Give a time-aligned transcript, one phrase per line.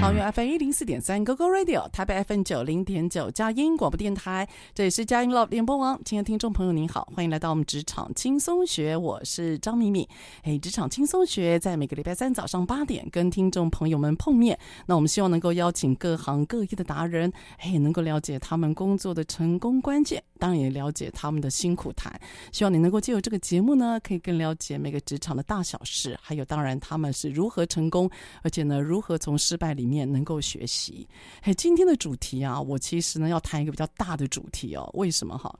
[0.00, 6.00] 桃园 FM 一零四点三 GoGo Radio，台北 FM 九零点九佳音广播电台，这里是佳音 Love 联播网。
[6.06, 10.08] 亲爱的听众朋友，您好，欢迎来到我们职场轻松学，我是张敏敏。
[10.42, 14.58] 哎，职场轻松学在每个礼拜三早上八点跟听众朋友们碰面。
[14.86, 22.18] 那我们希望能够邀请各行各业的达人，哎，能够了解他们工作的成功关键，当然也了解他们的辛苦谈。
[22.52, 28.10] 希望你能够借由这个节目呢，可以更了解每个职场的大小事，还有当然他们是如何成功，
[28.42, 29.90] 而且呢，如何从失败里面。
[30.00, 31.06] 面能够学习，
[31.42, 34.88] 嘿，今天的主题啊，我其实呢要谈一个比较大的主题哦。
[34.94, 35.54] 为什么哈？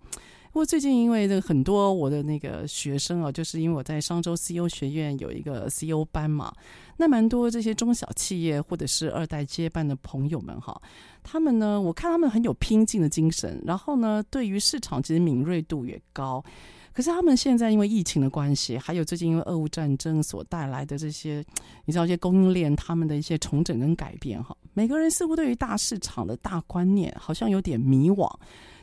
[0.53, 6.53] 我最近因为这个很多我的那个学生啊，就是因为我在商周 CEO 学院有一个 CEO 班嘛，
[6.97, 10.81] 那蛮多这些中小企业或者是二代接班的朋友们哈，
[11.22, 16.43] 他们呢，我看他们很有拼劲的精神，然后呢，对于市场其实敏锐度也高。
[16.93, 21.45] 可是他们现在因为疫情的关系，还有最近因为俄乌战争所带来的这些，
[21.87, 28.28] 你知道一些供应链他们的一些重整跟改变哈，每个人似乎对于大市场的大观念好像有点迷惘。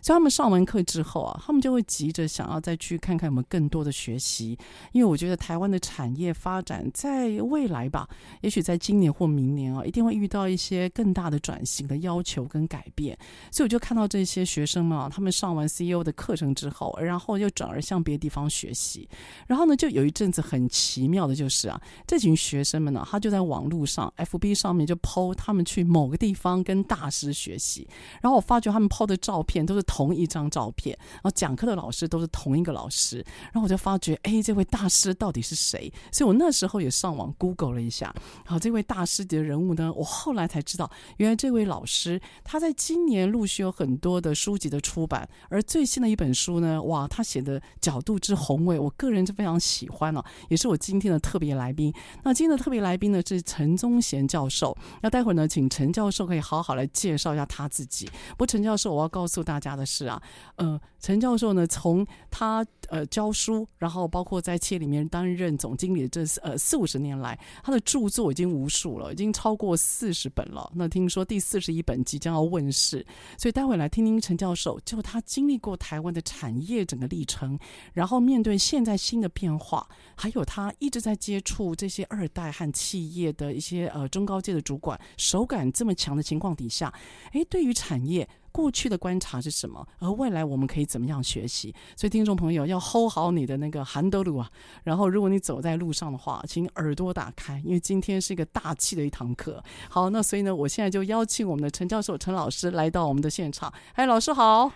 [0.08, 4.58] 所以他们上完课之后啊，他们就会急着想要再去看看有没有更多的学习，
[4.94, 8.08] 因为我觉得台湾的产业发展在未来吧，
[8.40, 13.18] 也许在今年或明年啊，一定会遇到一些更大的转型的要求跟改变。
[13.52, 19.10] 所以我就看到这些学生们啊，他们上完 CEO 的课程之后，然后又转而向别的地方学习，
[19.46, 27.86] 然后呢，就有一阵子很奇妙的就是啊，这群学生们呢，他就在网络上 FB 上面就 PO 他们去某个地方跟大师学习，
[28.22, 29.84] 然后我发觉他们 PO 的照片都是。
[29.98, 35.92] 同一张照片，然后讲课的老师都是同一个老师，然后我就发觉，哎，这位大师到底是谁？
[36.12, 38.14] 所以我那时候也上网 Google 了一下，
[38.46, 40.88] 好，这位大师级的人物呢，我后来才知道，
[41.18, 51.92] 原来这位老师他在今年陆续有很多的书籍的出版，而最新的一本书呢，哇，他写的角度之宏伟，我个人是非常喜欢哦，也是我今天的特别来宾。
[52.24, 58.06] 那今天的特别来宾呢是陈宗贤教授，那待会儿呢，请陈教授可以好好来介绍一下他自己。
[58.32, 59.78] 不过陈教授，我要告诉大家。
[59.78, 60.22] 的是啊，
[60.58, 70.70] 呃，陈教授呢，从他呃教书，然后包括在企业里面担任总经理这呃四五十年来，他的著作已经无数了，已经超过四十本了。
[70.76, 73.06] 那听说第四十一本即将要问世，
[73.38, 77.58] 所以待会来听听陈教授，就他经历过台湾的产业整个历程，
[77.94, 86.94] 然后面对现在新的变化，还有他一直在接触这些二代和企业的一些呃中高阶的主管，手感这么强的情况底下，
[87.32, 88.28] 哎，对于产业。
[88.52, 89.86] 过去的观察是什么？
[90.00, 91.74] 而未来我们可以怎么样学习？
[91.96, 94.50] 所以听众朋友要 hold 好你的那个韩德鲁啊，
[94.84, 99.64] 然后如果你走在路上的话，请耳朵打开，因为今天是一个大气的一堂课。
[99.90, 103.72] 好，那所以呢，我现在就邀请我们的陈教授陈老师来到我们的现场。
[103.94, 104.72] 嗨，老师好。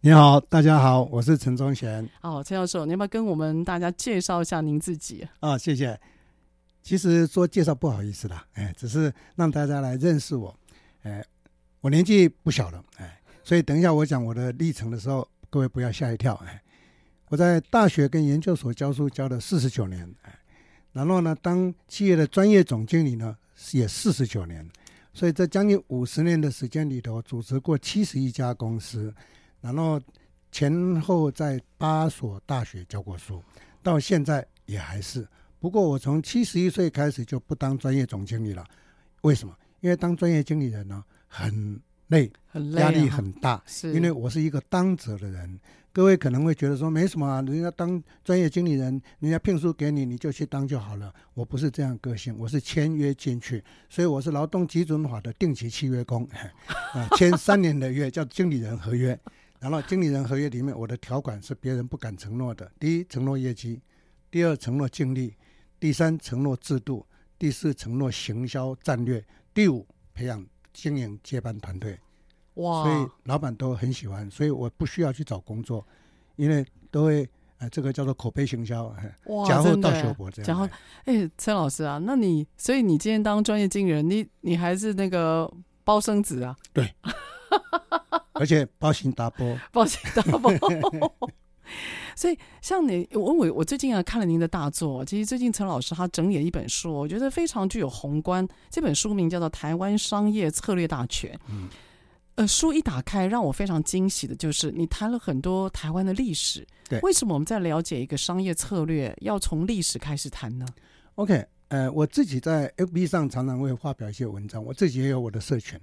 [0.00, 2.08] 你好，大家好，我是陈忠贤。
[2.20, 5.26] 好，陈教授，你要不要跟我们大家介绍一下您自己？
[5.40, 5.98] 啊、哦，谢谢。
[6.84, 10.54] 其实说介绍不好意思啦，哎，只是让大家来认识我。
[11.02, 11.24] 哎，
[11.80, 13.14] 我年纪不小了，哎。
[13.44, 16.34] 所以等一下我讲我的历程的时候，各位不要吓一跳。
[16.44, 16.62] 哎，
[17.28, 20.38] 我在大学跟研究所教书教了四十九年，哎，
[20.92, 23.34] 然后呢，当企业的专业总经理呢
[23.72, 24.68] 也四十九年，
[25.14, 29.14] 所以在将近五十年的时间里头，组织过七十一家公司，
[29.62, 29.98] 然后
[30.52, 33.42] 前后在八所大学教过书，
[33.82, 35.26] 到现在也还是。
[35.58, 38.62] 不过我从七十一岁开始就不当专业总经理了，
[39.22, 39.56] 为什么？
[39.80, 43.62] 因为当专业经理人呢很累，很累，压力很大。
[43.66, 45.60] 是因为我是一个当责的人。
[45.90, 51.12] 各位可能会觉得说没什么啊，人家当专业经理人，人家聘书给你，你就去当就好了。
[51.34, 56.24] 我不是这样个性，我是签约进去，所以我是劳动基准法的定期契约工，
[56.94, 59.18] 啊，签三年的约叫经理人合约。
[59.58, 63.80] 然后经理人合约里面，我的条款是别人不敢承诺的：第一，承诺业绩；
[64.30, 65.32] 第二，承诺净利；
[65.80, 67.04] 第三，承诺制度；
[67.36, 69.20] 第四，承诺行销战略；
[69.52, 69.84] 第五，
[70.14, 70.46] 培养
[70.80, 71.98] 经营接班团队。
[72.54, 72.84] 哇！
[72.84, 75.84] 所以老板都很喜欢，所以我不需要去找工作，
[76.36, 77.28] 因为都会
[77.58, 78.94] 呃，这个叫做口碑行销，
[79.26, 80.48] 哇， 假货到手博这样。
[80.48, 85.52] 然后，哎，陈老师啊，那你所以你今天当专业经理人，你你还是那个
[85.84, 86.56] 包生子啊？
[86.72, 86.94] 对。
[88.34, 90.52] 而且包型大波，包型大波。
[92.16, 98.46] 所以像你，我我我最近啊看了您的大作，其实最近陈老师他整理了一本书，我觉得非常具有宏观。
[98.70, 101.32] 这本书名叫做《台湾商业策略大全》。
[101.50, 101.68] 嗯。
[102.34, 106.64] 呃，书一打开，让我非常惊喜的就是你谈了很多台湾的历史。
[106.88, 107.00] 对。
[107.00, 110.64] 为什么我们在了解一个商业策略，要从历史开始谈呢
[111.16, 115.76] ？OK，呃，我自己在 FB 上常常会发表一些文章，我自己也有我的社群。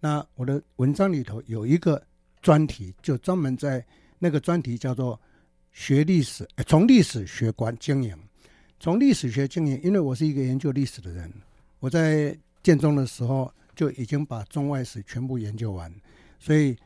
[0.00, 2.02] 那我的文章里头有一个
[2.40, 3.84] 专题，就专门在
[4.20, 5.20] 那个专题叫做
[5.74, 8.16] “学历史，从历史学观经营”。
[8.78, 11.28] 从历史学经营，因为我是一个研究历史的人，
[11.80, 15.92] 我在建中的时候就已经把中外史全部研究完，
[16.38, 16.76] 所以。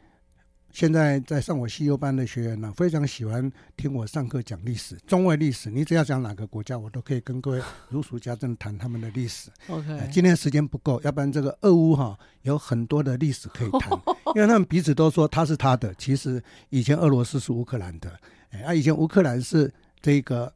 [0.74, 5.70] 现在在上我西游班的学员呢，非常喜欢听我上课讲历史，中外历史。
[5.70, 9.50] 你只要讲哪个国家，我都可以跟各位如数家珍谈他们的历史。
[9.68, 13.92] OK，、呃、今天时间不够，要不然这个俄乌哈有很多的历史可以谈，
[14.34, 18.10] 因为他们彼此都说他是他的，其实以前俄罗斯是乌克兰的，
[18.50, 19.72] 哎，啊，以前乌克兰是
[20.02, 20.52] 这个。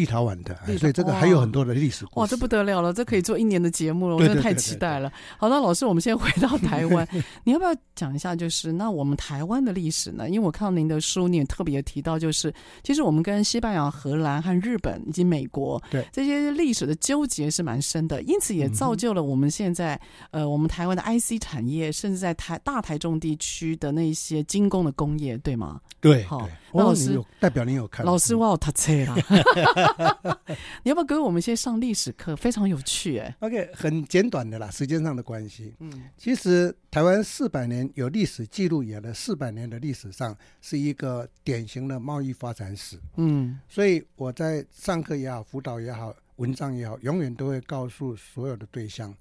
[0.00, 2.06] 立陶宛的，所以这个还有很多的历史。
[2.14, 5.12] 哇，这不得了了，这可以做一年的节目了，我真的太期待了。
[5.36, 7.06] 好，那老师，我们先回到台湾，
[7.44, 8.34] 你要不要讲一下？
[8.34, 10.30] 就是那我们台湾的历史呢？
[10.30, 12.50] 因为我看到您的书，你也特别提到，就是
[12.82, 20.00] 其实我们跟西班牙、荷兰和日本以及美国，对这些历史的纠结是蛮深的，因此也造就了我们现在
[20.30, 25.78] 呃，我们台湾的 IC 产业，甚至在台大台中地区的那些精工的工业，对吗？
[26.00, 29.14] 对，好，那老师代表您有看，老师我有读册啦。
[30.82, 32.34] 你要不要给我们先上历史课？
[32.36, 33.36] 非常有趣哎。
[33.40, 35.74] OK，很简短的啦，时间上的关系。
[35.80, 42.98] 嗯，其实台湾四百年有历史记录以来的四百年的历史上，是一个典型的贸易发展史。
[43.16, 49.14] 嗯，所以我在上课也好，辅导也好，文章也好，永远都会告诉所有的对象，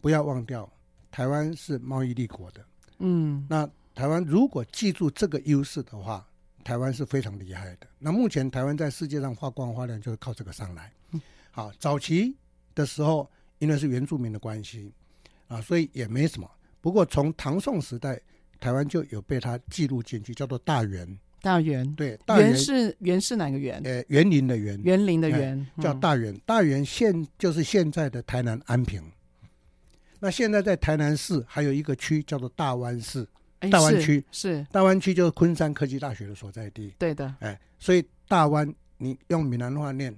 [0.00, 0.70] 不要忘掉
[1.10, 2.64] 台湾是贸易立国的。
[2.98, 6.26] 嗯，那台湾如果记住这个优势的话。
[6.64, 7.86] 台湾是非常厉害的。
[7.98, 10.92] 那目前台湾在世界上发光发亮，就是靠这个上来。
[11.50, 12.36] 好，早期
[12.74, 13.28] 的时候，
[13.58, 14.92] 因为是原住民的关系
[15.48, 16.48] 啊，所以也没什么。
[16.80, 18.20] 不过从唐宋时代，
[18.58, 21.18] 台湾就有被它记录进去，叫做大元。
[21.42, 23.80] 大元对，大员是元是哪个元？
[23.84, 26.38] 呃，园林的园，园林的园叫大元。
[26.44, 29.02] 大元现就是现在的台南安平。
[30.18, 33.26] 那现在在台南市还有一个区叫做大湾市。
[33.68, 36.94] 大湾区是大湾区，就是昆山科技大学的所在地。
[36.98, 40.14] 对的，哎，所以大湾你用闽南话念，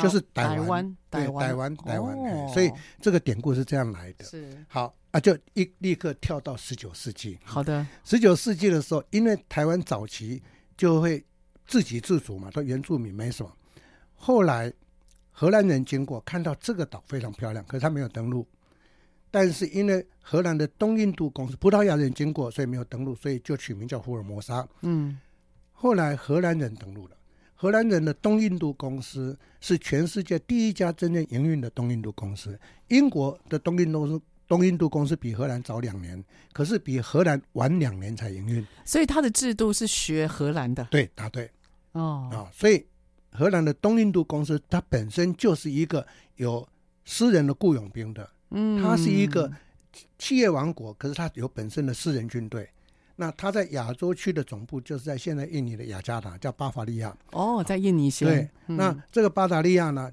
[0.00, 2.16] 就是台湾，对，台湾，台湾。
[2.48, 4.24] 所以这个典故是这样来的。
[4.24, 7.38] 是好啊，就一立刻跳到十九世纪。
[7.44, 10.42] 好的，十九世纪的时候，因为台湾早期
[10.76, 11.22] 就会
[11.66, 13.52] 自给自足嘛，都原住民没什么。
[14.14, 14.72] 后来
[15.30, 18.46] 荷兰人经过，看到这个岛非常漂亮，可是他没有登陆。
[19.30, 24.66] 但是因为荷兰的东印度公司，葡萄牙人经过，所以没有登陆，所以就取名叫福尔摩沙。
[24.82, 25.18] 嗯，
[25.72, 27.16] 后来荷兰人登陆了。
[27.54, 32.58] 荷兰人的东印度公司是全世界第一家真正营运的东印度公司。
[32.86, 38.64] 英国的东印度公司，东印度公司比荷兰早两年，可是比荷兰晚两年才营运。
[38.84, 40.84] 所以它的制度是学荷兰的。
[40.90, 41.50] 对，答对。
[41.92, 42.86] 哦啊，所以
[43.32, 46.06] 荷兰的东印度公司它本身就是一个
[46.36, 46.66] 有
[47.04, 48.30] 私人的雇佣兵的。
[48.50, 49.50] 嗯，它是一个
[50.18, 52.68] 企业王国，可是它有本身的私人军队。
[53.16, 57.16] 那它在亚洲区的总部就是在现在印尼的雅加达，叫巴伐利亚。
[57.32, 58.28] 哦，在印尼先。
[58.28, 60.12] 对，嗯、那这个巴伐利亚呢，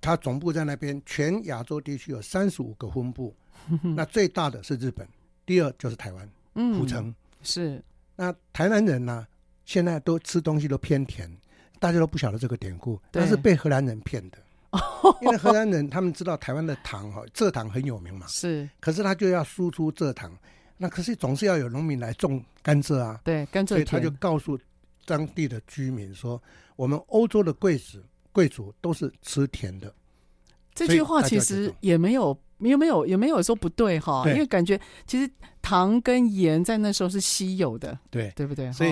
[0.00, 3.34] 它总部在那边，全亚洲地区有三十五个分部。
[3.96, 5.08] 那最大的是日本，
[5.46, 7.82] 第二就是台湾，嗯，虎城、嗯、是。
[8.16, 9.26] 那台南人呢，
[9.64, 11.30] 现在都吃东西都偏甜，
[11.78, 14.38] 大家都不晓得这个典故，但是被荷兰人骗的。
[15.22, 18.68] 因为荷兰人他们知道台湾的糖哈，蔗糖很有名嘛，是。
[18.80, 20.30] 可是他就要输出蔗糖，
[20.76, 23.68] 那可是总是要有农民来种甘蔗啊，对，甘蔗。
[23.70, 24.58] 所以他就告诉
[25.04, 26.40] 当地的居民说，
[26.76, 29.92] 我们欧洲的贵子贵族都是吃甜的。
[30.74, 34.24] 这句话其实也没有，有没有，也没有说不对哈？
[34.26, 35.30] 因为感觉其实
[35.62, 38.72] 糖跟盐在那时候是稀有的，对对不对？
[38.72, 38.90] 所以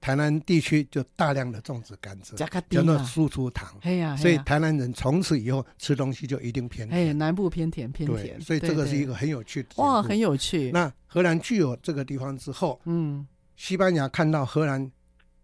[0.00, 2.36] 台南地区就大量的种植甘蔗，
[2.70, 3.76] 叫做输出糖。
[3.82, 7.08] 哎呀，所以台南人从此以后吃东西就一定偏甜。
[7.08, 10.70] 哎，南部偏甜偏甜，所以这个是一个很有趣的哇，很有趣。
[10.72, 13.26] 那荷兰具有这个地方之后，嗯，
[13.56, 14.90] 西班牙看到荷兰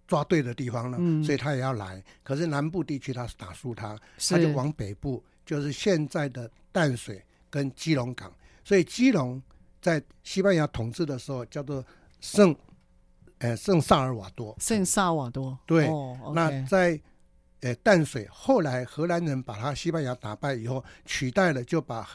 [0.06, 2.02] 抓对的地方了，所以他也要来。
[2.22, 3.98] 可是南部地区他是打输他，
[4.28, 5.22] 他就往北部。
[5.44, 8.32] 就是现在的淡水跟基隆港，
[8.64, 9.40] 所以基隆
[9.80, 11.84] 在西班牙统治的时候叫做
[12.18, 12.52] 圣，
[13.38, 14.56] 呃，圣萨尔瓦多。
[14.58, 15.58] 圣萨瓦多。
[15.66, 15.86] 对。
[15.88, 17.00] 哦 okay、那在
[17.60, 22.08] 呃淡水，后来荷兰人把他西班牙打败以后，取代了就把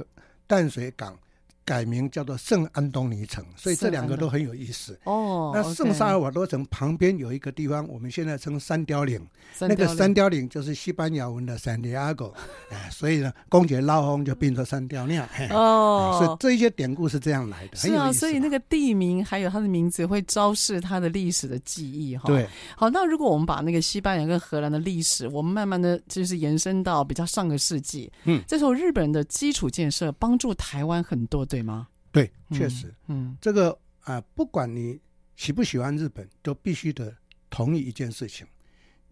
[0.48, 1.18] 淡水港。
[1.64, 5.00] 改名叫做圣安东尼城，所以这两个都很有意思。
[5.04, 9.22] 哦，那圣萨尔瓦多城旁边有一个地方，我们现在称三雕岭。
[9.60, 12.34] 那个三雕岭就是西班牙文的 San Diego，
[12.72, 15.22] 哎，所以呢，公爵捞风就变成三雕岭。
[15.52, 17.76] 哦，所以这一些典故是这样来的。
[17.76, 22.24] 是啊，所以那个地名还有它的名字会昭示它的历史的记忆哈。
[22.26, 22.48] 对。
[22.76, 28.12] 好，那如果我们把那个西班牙跟荷兰的历史，我们慢慢的就是延伸到比较上个世纪。
[28.24, 28.42] 嗯。
[28.48, 31.46] 这时候日本的基础建设帮助台湾很多。
[31.52, 31.88] 对吗？
[32.12, 35.00] 对，确实，嗯，嗯这个啊、呃，不管你
[35.36, 37.16] 喜不喜欢日本，都必须得
[37.50, 38.46] 同意一件事情：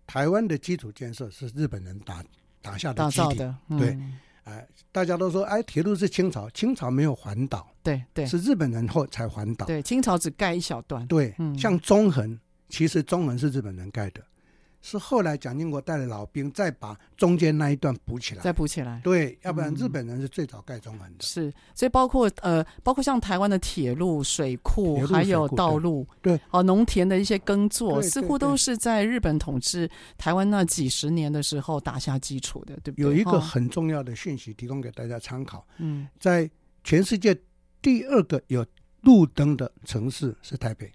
[0.08, 2.24] 台湾的基础建设是日本人打
[2.62, 3.36] 打下的基地。
[3.36, 3.90] 的嗯、对，
[4.44, 9.66] 哎、呃，大家都说，哎，铁路是清朝，清朝没有环岛，对对，是日本人后才环岛。
[9.66, 11.06] 对，清朝只盖一小段。
[11.08, 14.22] 对，嗯、像中横，其实中横是日本人盖的。
[14.82, 19.02] 是后来蒋经国带了老兵，再把中间那一段补起来，再补起来。
[19.04, 21.24] 对，要不然日本人是最早盖中横的。
[21.24, 33.04] 是，所以包括呃，包括像台湾的铁路、水库，还有道路，对，哦，农田的一些耕作，似乎都是在日本统治台湾那几十年的时候打下基础的，对不对？
[33.04, 35.68] 有一个很重要的讯息提供给大家参考。
[35.78, 36.50] 嗯，在
[36.86, 37.38] 全世界
[37.82, 38.66] 第二个有
[39.02, 40.90] 路灯的城市是台北。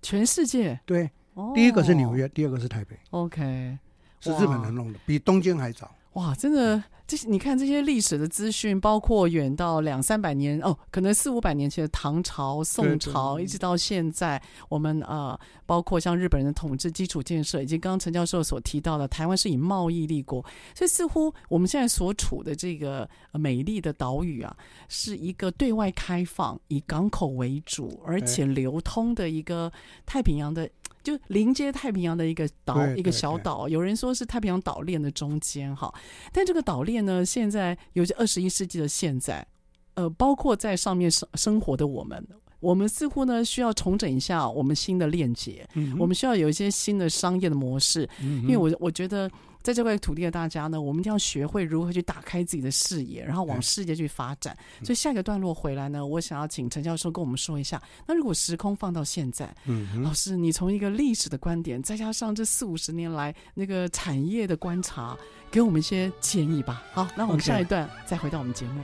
[0.00, 0.80] 全世界？
[0.86, 1.10] 对。
[1.54, 2.98] 第一个是纽约，哦、第二个是台北。
[3.10, 3.78] OK，
[4.20, 5.90] 是日本人弄的，比东京还早。
[6.14, 20.42] 哇，真的，这些你看这些历史的资讯，包括远到两三百年哦，可能四五百年前的唐朝、宋朝，一直到现在，我们呃，包括像日本人的统治、基础建设，以及刚刚陈教授所提到的，台湾是以贸易立国，
[20.74, 24.56] 所以似乎我们现在所处的这个美丽的岛屿啊，
[24.88, 29.70] 是一个对外开放、以港口为主，而且流通的一个
[30.06, 30.66] 太平洋的。
[31.06, 35.94] 就临接太平洋的一个岛，一个小岛，有人说是太平洋岛链的中间哈。
[36.32, 39.46] 但这个岛链呢，现在尤其二十一世纪的现在，
[39.94, 42.26] 呃，包括在上面生生活的我们，
[42.58, 49.30] 我们似乎呢需要重整一下我们新的链接，嗯、我们需要有一些新的商业的模式，嗯、因为我我觉得。
[49.66, 54.56] 在这块土地的大家呢，我们一定要学会如何去打开自己的视野，然后往世界去发展。
[54.78, 65.18] 嗯、所以下一个段落回来呢，我想要请陈教授跟我们说一下，那如果时空放到现在，嗯，老师，你从一个历史的观点，再加上这四五十年来那个产业的观察，
[65.50, 66.84] 给我们一些建议吧。
[66.92, 68.80] 好，那我们下一段再回到我们节目。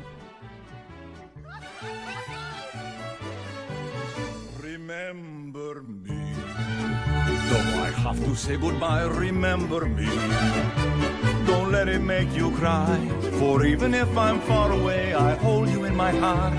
[4.75, 5.53] Okay.
[5.53, 5.75] Though
[6.11, 6.32] I
[8.03, 10.09] have to say goodbye, remember me.
[11.47, 12.99] Don't let it make you cry.
[13.39, 16.55] For even if I'm far away, I hold you in my heart.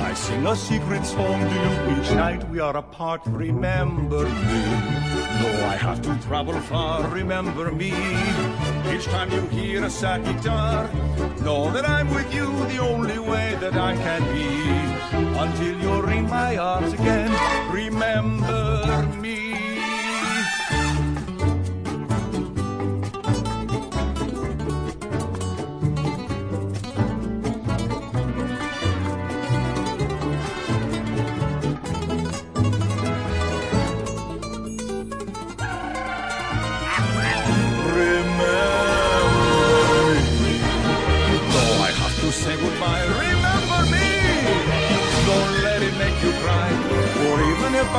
[0.00, 3.20] I sing a secret song to you each night we are apart.
[3.26, 4.62] Remember me.
[5.40, 7.92] Though I have to travel far, remember me.
[8.92, 10.90] Each time you hear a sad guitar,
[11.42, 14.48] know that I'm with you the only way that I can be.
[15.44, 17.17] Until you're in my arms again,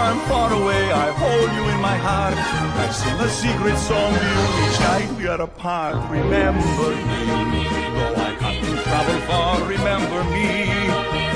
[0.09, 2.33] I'm far away, I hold you in my heart.
[2.33, 5.93] I sing a secret song to you each night we are apart.
[6.09, 7.63] Remember me,
[7.93, 9.61] though I can't travel far.
[9.67, 10.47] Remember me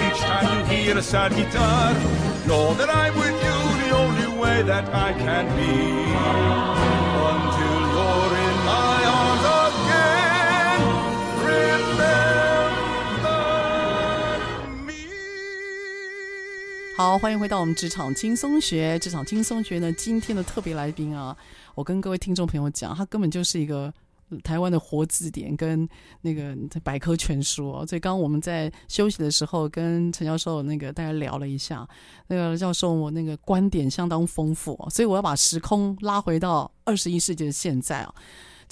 [0.08, 1.94] each time you hear a sad guitar.
[2.48, 5.76] Know that I'm with you the only way that I can be.
[7.30, 10.82] Until you're in my arms again.
[11.46, 11.93] Remember
[17.04, 18.98] 好，欢迎回到我们职场轻松学。
[19.00, 21.36] 职场轻松学呢，今天的特别来宾啊，
[21.76, 23.94] 我跟各位听众朋友讲，他根本就是一个
[24.42, 25.86] 台湾的活字典跟
[26.22, 27.86] 那个百科全书哦。
[27.86, 31.86] 所以刚刚我们在休息的时候，跟陈教授那个大家聊了一下，
[32.28, 38.16] 那个教授我那个观点相当丰富，所以我要把时空拉回到二十一世纪的现在啊。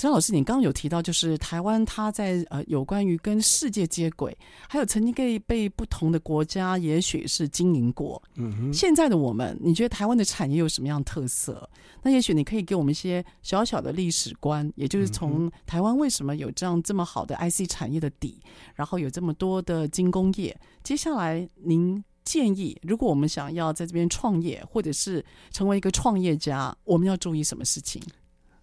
[0.01, 4.35] 陈老师，你刚刚有提到，就是台湾它在呃有关于跟世界接轨，
[4.67, 8.19] 还有曾经可以被不同的国家也许是经营过。
[8.33, 8.73] 嗯哼。
[8.73, 11.69] 现在的我们，你觉得台湾的产业有什么样的特色？
[12.01, 18.41] 那也许你可以给我们一些小小的历史观，也就是从台湾为什么有这样这么好的 IC 产业的底，
[18.73, 20.59] 然后有这么多的精工业。
[20.81, 28.01] 接下来，您建议，如果我们想要在这边创业，或者是成为一个创业家，我们要注意什么事情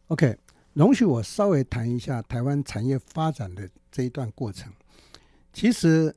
[0.09, 0.37] ？OK。
[0.79, 4.73] 容许我稍微谈一下台湾产业发展的这一段过程。
[5.53, 6.15] 其实，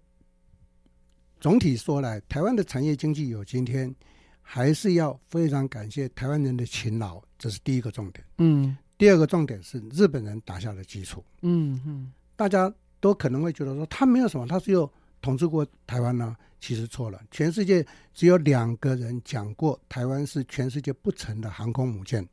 [1.39, 3.91] 总体说来，台湾的产业经济有今天，
[4.39, 8.23] 还是要非常感谢台湾人的勤劳，这是第一个重点。
[8.37, 8.77] 嗯。
[8.99, 11.25] 第二个重点是日本人打下的基础。
[11.41, 12.13] 嗯嗯。
[12.35, 14.87] 大家都可能会觉得说，他没有什么，他只有
[15.23, 16.37] 统治过台湾呢？
[16.59, 22.23] 其实错了，全世界只有两个人讲过台湾是全世界不成的航空母舰，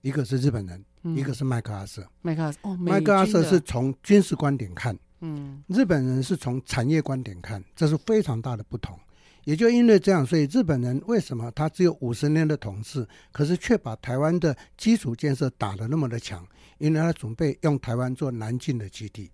[0.00, 0.84] 一个是日本人。
[1.02, 8.98] 一个是麦克阿瑟，麦克阿瑟，麦克阿瑟是从军事观点看，嗯，日本人是从产业观点看，这是非常大的不同。
[9.44, 16.46] 也就因为这样，所以日本人为什么他只有五十年的统治，可是却把台湾的基础建设打得那么的强？
[16.76, 19.30] 因为他准备用台湾做南进的基地，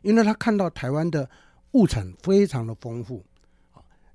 [0.00, 1.30] 因为他看到台湾的
[1.72, 3.24] 物产非常的丰富。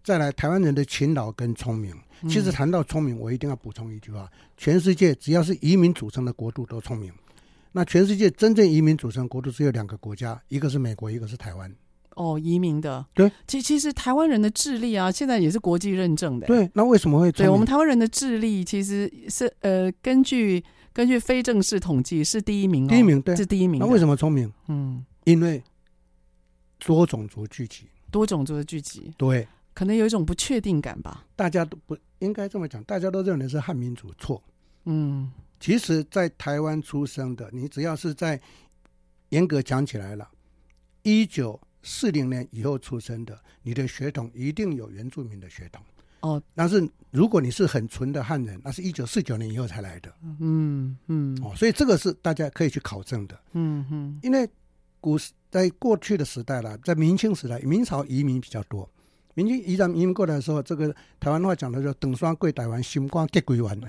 [0.08, 1.94] 再来，台湾人的勤劳跟聪明。
[2.30, 7.12] 其实谈到聪明，我一定要补充一句话：全世界只要是移民组成的国度都聪明。
[7.74, 11.70] 那全世界真正移民组成的国度只有两个国家，一个是美国，一个是台湾。
[12.16, 13.06] 哦，移民的。
[13.14, 16.48] 对，其其实台湾人的智力啊，现在也是国际认证的。
[16.48, 17.30] 对，那为什么会？
[17.34, 22.88] 对我们台湾人的智力其实是呃，根据根据非正式统计是第一名哦。
[22.88, 23.82] 第一名，对，是第一名。
[23.82, 24.50] 那为什么聪明？
[24.70, 25.62] 嗯，因为
[26.80, 27.88] 多种族聚集。
[28.10, 29.12] 多种族的聚集。
[29.18, 29.46] 对。
[29.78, 31.24] 可能有一种不确定感吧。
[31.36, 34.44] 大家都不应该这么讲，大家都认为是汉民族错。
[34.86, 38.42] 嗯，其实，在台湾出生的，你只要是在
[39.30, 40.28] 严格讲起来了，
[41.04, 45.80] 一九四零年以后出生的，你的血统一定有原住民的血统。
[46.22, 50.12] 哦，但是如果你是很纯的汉人，那是一九四九年以后才来的。
[50.40, 51.40] 嗯嗯。
[51.44, 53.40] 哦，所以这个是大家可以去考证的。
[53.52, 54.20] 嗯嗯。
[54.24, 54.50] 因为
[55.00, 58.90] 古时在过去的时代了，在明清时代，明朝移民比较多。
[59.38, 63.80] 民军移民移民过来的时候，这个台湾话讲的叫“等双贵台湾，心光结归完”。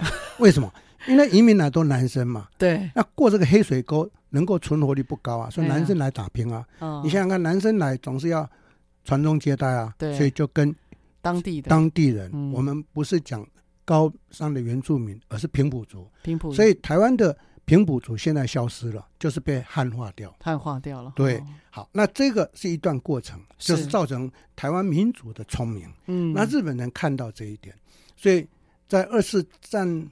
[0.40, 0.70] 为什么？
[1.06, 2.48] 因为移民来都男生嘛。
[2.58, 2.90] 对。
[2.94, 6.62] 那过这个黑水沟，能够存活率不高啊，所以男生来打拼啊。
[6.80, 8.46] 啊你想想看，男生来总是要
[9.04, 9.94] 传宗接代啊。
[9.96, 10.14] 对。
[10.14, 10.74] 所以就跟
[11.22, 13.46] 当地的当地人，嗯、我们不是讲
[13.86, 16.06] 高山的原住民，而是平埔族。
[16.22, 16.52] 平埔。
[16.52, 17.34] 所以台湾的。
[17.68, 21.12] 平埔族现在消失了，就是被汉化掉，汉化掉了。
[21.14, 25.86] 对，哦、好，那这个是一段过程，就是造成台湾民族的聪明。
[26.06, 27.76] 嗯，那日本人看到这一点，
[28.16, 28.48] 所以
[28.88, 30.08] 在二次战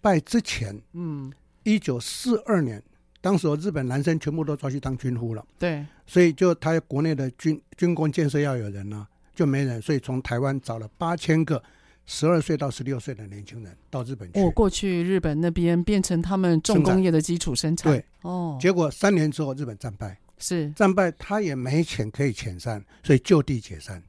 [0.00, 1.30] 败之前，嗯，
[1.64, 2.82] 一九四二年，
[3.20, 5.44] 当时日本男生全部都抓去当军夫了。
[5.58, 11.62] 对，所以就他国内的军军工建设要有人呢、啊，就没人，所以从台湾找了八千个。
[12.04, 14.40] 十二岁到十六岁的年轻人到日本去。
[14.40, 17.92] 哦，过去日本那边变成他们重工业的基础生产。
[17.92, 24.02] 对，哦，结果三年之后日本战败，是战败，他也没钱可以遣散，所以就地解散。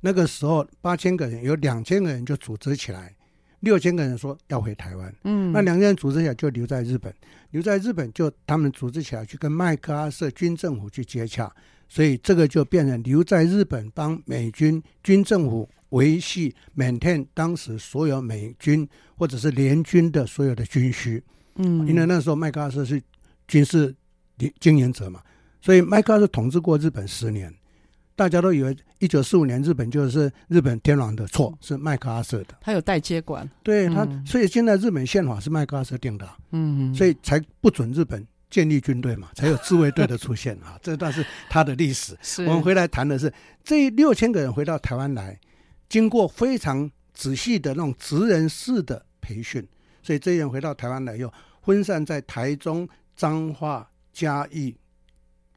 [0.00, 3.14] 那个时候八千个人有两千个人就组织起来，
[3.60, 5.14] 六千个人说要回台湾。
[5.24, 7.12] 嗯，那两千人组织起来就留在日本，
[7.50, 11.50] 留在日本就他们组织起来去跟麦克阿瑟军政府去接洽，
[11.88, 15.68] 所以这个就变成留在日本帮美军军政府。
[15.92, 21.22] 维系、maintain 当时所有美军或者是联军的所有的军需，
[21.56, 23.00] 嗯，因为那时候麦克阿瑟是
[23.46, 23.94] 军事
[24.58, 25.22] 经营者嘛，
[25.60, 27.54] 所以麦克阿瑟统治过日本十年，
[28.16, 42.16] 大家都以为一九四五年日本就是日本天皇的错，是麦克阿瑟的，他有代接管，对他，所以现在日本宪法是麦克阿瑟定的，嗯，所以才不准日本建立军队嘛，才有自卫队的出现啊， 这倒是他的历史。
[42.38, 43.30] 我们回来谈的是
[43.62, 45.38] 这六千个人回到台湾来。
[45.92, 49.62] 经过非常仔细的那种职人式的培训，
[50.02, 51.30] 所以这些人回到台湾来又
[51.62, 54.74] 分散在台中、彰化、嘉义、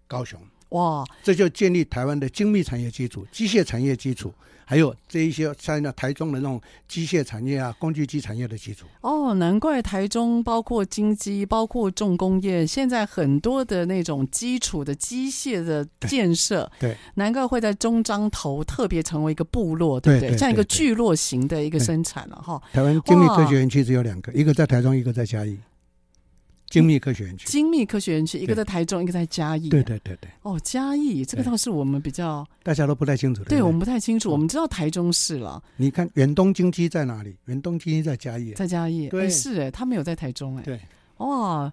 [0.06, 0.38] 高雄。
[0.71, 4.34] 哇，这就建立台湾的精密产业基础、机械产业基础。
[4.65, 8.86] 还有这一些像那台中的那种机械产业啊、工具机产业的基础。
[9.01, 16.97] 哦，难怪台中包括金机、包括重工业，现在很多的那种基础的机械的建设，对，对。
[17.13, 20.38] 难怪会在中彰投特别成为一个部落，对不对？
[20.38, 22.62] 像一个聚落型的一个生产了哈。
[22.73, 25.58] 台湾精密科学园区只有两个，一个在台中，一个在嘉义。
[26.69, 29.69] 精密科学园区，精密科学园区，一个在台中，一个在嘉义。
[29.69, 30.30] 对对对对。
[30.41, 33.49] 哦，嘉义这个倒是我们比较大家都不太清楚的。
[33.49, 35.62] 对，我们不太清楚，我们知道台中市了。
[35.78, 37.36] 你看远东经济在哪里？
[37.45, 39.08] 远东经济在嘉义，在嘉义。
[39.10, 40.63] 对，是哎，他没有在台中哎。
[40.63, 40.80] 对。
[41.17, 41.71] 哇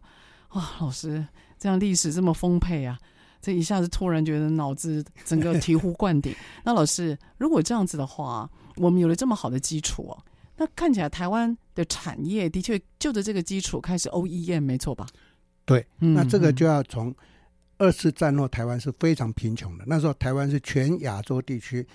[0.51, 1.27] 哇，老师
[1.59, 2.99] 这样历史这么丰沛啊！
[3.41, 6.33] 这一下子突然觉得脑子整个醍醐灌顶。
[6.63, 10.17] 那老师，如果这样子的话，我们有了这么好的基础哦。
[10.57, 15.07] 那看起来台湾的产业的确就着这个基础开始 OEM 没错吧？
[15.65, 17.15] 对，那这个就要从
[17.79, 21.87] 二次战后台湾是非常贫穷的，那时候台湾是全亚洲地区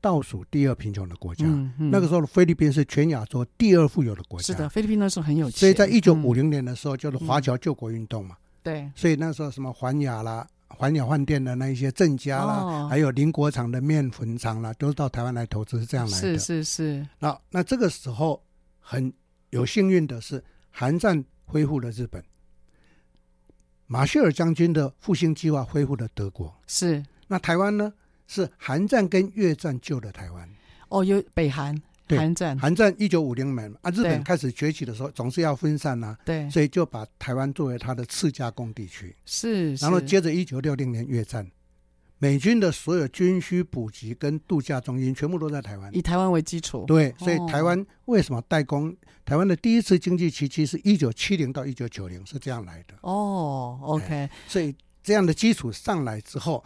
[0.00, 1.44] 倒数第二贫穷的国家。
[1.46, 4.46] 嗯嗯、那个时候的菲律宾是全亚洲第二富有的国家。
[4.46, 5.60] 是的，菲律宾那时候很有钱。
[5.60, 8.36] 所以在一九五零年的时候，就是华侨救国运动嘛。
[8.62, 8.92] 对、嗯。
[8.94, 10.46] 所以那时候什么环亚啦。
[10.76, 16.38] 环亚饭店的那一些郑家啦，哦、还有林国厂的面粉厂啦，都是到台湾来投资，是这样来的。
[16.38, 17.06] 是是是。
[17.18, 18.42] 那那这个时候
[18.80, 19.12] 很
[19.50, 22.22] 有幸运的是，韩战恢复了日本，
[23.86, 26.54] 马歇尔将军的复兴计划恢复了德国。
[26.66, 27.04] 是。
[27.28, 27.92] 那台湾呢？
[28.28, 30.48] 是韩战跟越战救了台湾。
[30.88, 31.74] 哦，有北韩。
[32.08, 39.14] 韩战，韩战一九五零年啊，日本开始崛起的时候，总是要分散呐、啊，对，所以就把台湾作为它的次加工地区。
[39.24, 41.50] 是，然后接着一九六零年越战，
[42.18, 46.84] 美军的所有军需补给跟度假中心全部都在台湾，以台湾为基础。
[46.86, 48.94] 对，所以台湾为什么代工？
[49.24, 52.94] 台湾的第一次经济奇迹是一九七零到一九九零是这样来的。
[53.02, 56.62] 哦，OK，所以这样的基础上来之后，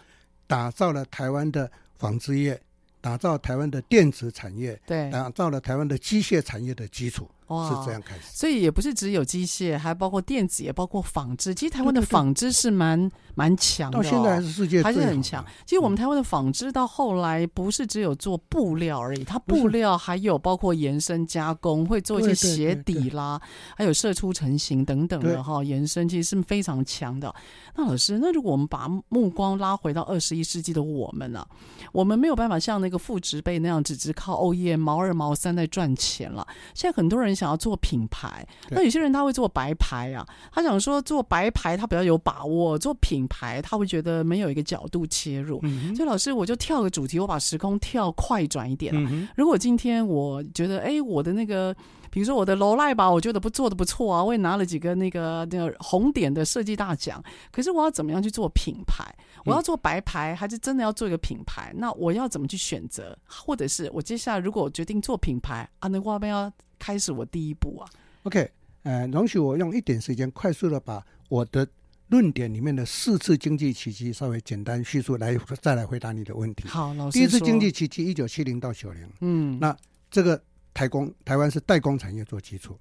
[0.47, 2.61] 打造了台湾的纺织业。
[3.07, 7.31] 打造台湾的电子产业，对，打造了台湾的机械产业的基础。
[7.49, 11.55] 哇是这样开始，所以也不是只有机械，还包括电子，也包括纺织。
[11.55, 15.45] 其实台湾的纺织是蛮蛮强的，哦，到现在还是世界还是很强。
[15.65, 23.41] 其实我们台湾的纺织到后来不是只有做布料而已，它布料还有包括延伸加工，会做一些鞋底啦，
[23.77, 27.33] 还有射出成型等等的哈延伸，其实是非常强的。
[27.77, 31.49] 那老师，那如果我们把目光拉回到二十一世纪的我们呢，啊？
[31.93, 36.45] 我们没有办法像那个父执辈那样，只只靠 OEM 毛二毛三在赚钱了。
[36.75, 37.36] 现在很多人。
[37.37, 45.61] 想要做品牌，那有些人他会做白牌啊，他想说做白牌他比较有把握，做品牌他会觉得没有一个角度切入。
[45.65, 51.75] 嗯、所以老师，我就跳个主题，我把时空跳快转一点，嗯、如果今天我觉得，哎，我的那个，
[52.11, 57.23] 比如说我的楼赖吧，我觉得不做的不错啊，我也拿了几个那个那个红点的设计大奖。
[57.53, 59.05] 可是我要怎么样去做品牌？
[59.45, 61.73] 我要做白牌，还是真的要做一个品牌？
[61.77, 63.17] 那我要怎么去选择？
[63.29, 67.89] 或者是我接下来如果我决定做品牌啊，那我们要开始我第一步啊
[68.25, 68.51] ，OK，
[68.83, 71.67] 呃，容许我用一点时间，快速的把我的
[72.09, 76.69] 论点里面的四次经济奇迹稍微简单叙述，来再来回答你的问题。
[76.69, 79.77] 好，老师，第一次经济奇迹一九七零到九零，嗯，那
[80.11, 80.41] 这个
[80.73, 82.79] 台工台湾是代工产业做基础，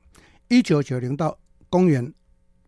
[0.47, 1.37] 一九九零到
[1.69, 2.13] 公元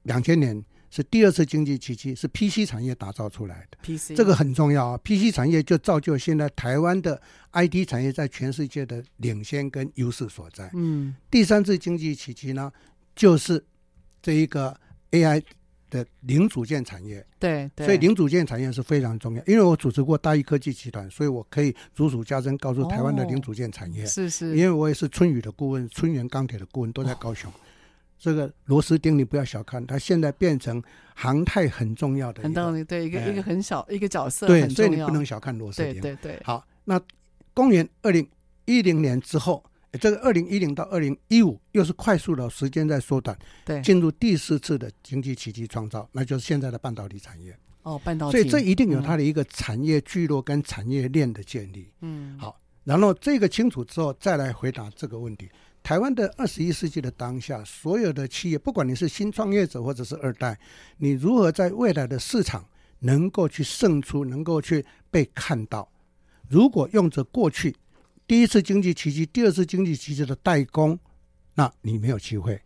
[0.04, 0.64] 两千年。
[0.98, 3.78] 是第二次经济奇迹，是 PC 产业打造出来的。
[3.84, 7.22] PC 这个很重要啊，PC 产业就造就现在台湾的
[7.54, 10.72] IT 产业在全世界的领先跟优势所在。
[10.74, 12.72] 嗯，第三次经济奇迹呢，
[13.16, 13.64] 就是
[14.24, 14.76] 这一个
[15.12, 15.40] AI
[15.92, 17.24] 的零组件产业。
[17.38, 19.44] 对，对，所以零组件产业是非常重要。
[19.46, 24.04] 因为我主持过大益科技集团，所以我可以如数家珍告诉台湾的零组件产业。
[24.04, 27.52] 哦、是是，因为我也是春雨的顾问，春源钢铁的顾问都在高雄。
[27.52, 27.54] 哦
[28.20, 30.82] 这个螺丝钉你不要小看，它现在变成
[31.14, 36.02] 航太很重要的，很重要，对一个、哎、一个很小一个角色，对，所以你不能小看螺丝钉。
[36.02, 36.42] 对对对。
[36.44, 37.00] 好，那
[37.54, 38.28] 公元二零
[38.66, 39.64] 一零年之后，
[40.00, 47.56] 这个二零一零到二零一五又是快速的时间在缩短，对，进入第四次的经济奇迹创造，那就是现在的半导体产业。
[47.84, 48.32] 哦，半导体。
[48.32, 51.92] 所以这一定有它的一个产业聚落跟产业链的建立。
[52.02, 52.38] 嗯。
[52.38, 55.50] 好，然后这个清楚之后，再来回答这个问题。
[55.88, 60.60] 台湾的二十一世纪的当下，所有的企业，不管你是新创业者或者是二代，
[60.98, 62.68] 你如何在未来的市场
[63.00, 65.90] 能够去胜出，能够去被看到？
[66.50, 67.74] 如果用着过去
[68.28, 71.00] 第一次经济奇迹、第二次经济奇迹的代工，
[71.56, 72.62] 那你没有机会，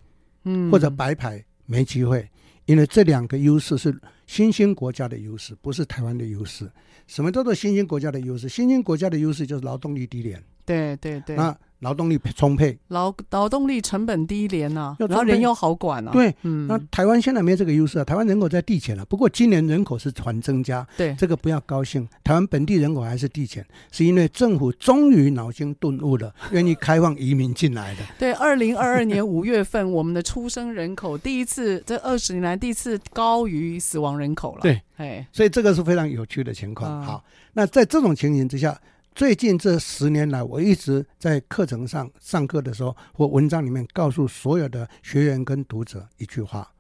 [0.46, 2.28] 嗯，或者白牌没机会，
[2.66, 6.68] 因为这两个优势是新兴国家的优势，不是台湾的优势。
[7.06, 8.50] 什么叫做新兴国家的优势？
[8.50, 11.36] 新兴国家的优势就是劳动力低廉，对对对。
[11.36, 16.12] 那劳动力充沛，劳劳动力成本低廉呐、然后人又好管啊。
[16.12, 28.02] 对，嗯，那台湾现在没有这个优势啊，台湾人口在递减了，不过今年人口是传增加，对，这个不要高兴，台湾本地人口还是递减，是因为政府终于脑筋顿悟了， 愿意开放移民进来的。
[28.20, 34.62] 对，二零二二年五月份，我们的出生人口第一次，这二十年来第一次高于死亡人口了。
[34.62, 37.02] 对，哎，所以这个是非常有趣的情况。
[37.02, 38.80] 嗯、好，那在这种情形之下。
[39.14, 46.72] 最近这十年来，我一直在课程上上课的时候，或文章里面告诉所有的学员跟读者一句话：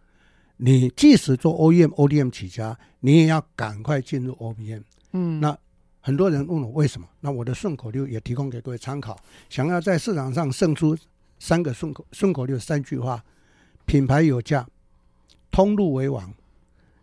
[0.58, 4.82] 你即使做 OEM、ODM 起家，你也要赶快进入 OBM。
[5.12, 5.56] 嗯，那
[6.00, 7.08] 很多人问我为什么？
[7.20, 9.20] 那我的顺口溜也提供给各位参考。
[9.50, 10.98] 想要在市场上胜出
[11.38, 13.24] 三个顺口顺口溜三句话：
[13.86, 14.66] 品牌有价，
[15.52, 16.34] 通路为王，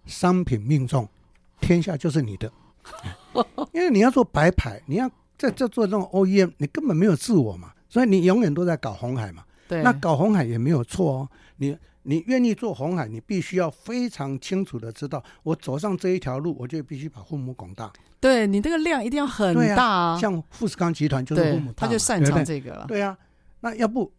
[0.07, 1.07] 商品命中，
[1.61, 2.51] 天下就是你的。
[3.73, 9.45] 因为你要做白牌，你要在在做这种 OEM，你根本没有自我嘛，所以你永远都在搞红海嘛。
[9.67, 11.29] 对，那搞红海也没有错哦。
[11.57, 17.93] 你你愿意做红海，你必须要非常清楚的知道，我走上这一条路，我就必须把父母广大。
[18.21, 20.13] 对，你这个量一定要很大啊。
[20.15, 22.87] 啊像富士康集团就是父母大，他就擅长这个了。
[22.89, 23.17] 对啊，
[23.61, 24.11] 那要不？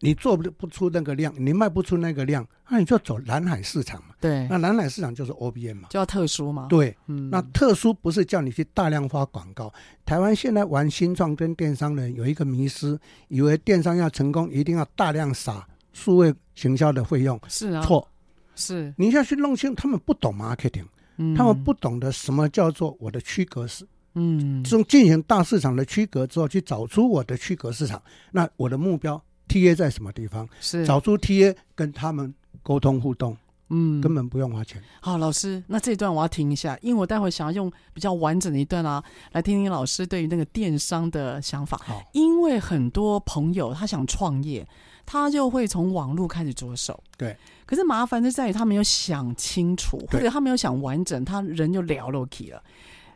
[0.00, 4.14] 你做不不出那个量，你卖不出那个量，那你就走蓝海市场嘛。
[4.20, 6.66] 对，那蓝海市场就是 OBM 嘛，就要特殊嘛。
[6.68, 9.72] 对，嗯，那特殊不是叫你去大量发广告。
[10.06, 17.40] 台湾现在玩新创跟电商的人有一个迷失，以为电商要成功一定要大量撒数位行销的费用。
[17.48, 18.08] 是啊，错，
[18.54, 23.84] 是你要去弄清，他们不懂 marketing，嗯，他们不懂得什么叫做我的区隔是。
[24.14, 29.20] 嗯，从进行大市场的区隔之后，去找出我的区隔市场，那我的目标。
[29.48, 30.48] TA 在什么地方？
[30.60, 32.32] 是找出 TA 跟他们
[32.62, 33.36] 沟通互动，
[33.70, 34.82] 嗯，根本不用花钱。
[35.00, 41.80] 好，老师，那这一段我要停一下，因为我待会想要用比较完整的一段啊，来听听老师对于那个电商的想法。
[41.84, 44.66] 好，因为很多朋友他想创业，
[45.04, 47.02] 他就会从网络开始着手。
[47.16, 52.62] 对，可是麻烦就在于他没有想清楚，或者他没有想完整，他人就聊了 k 了。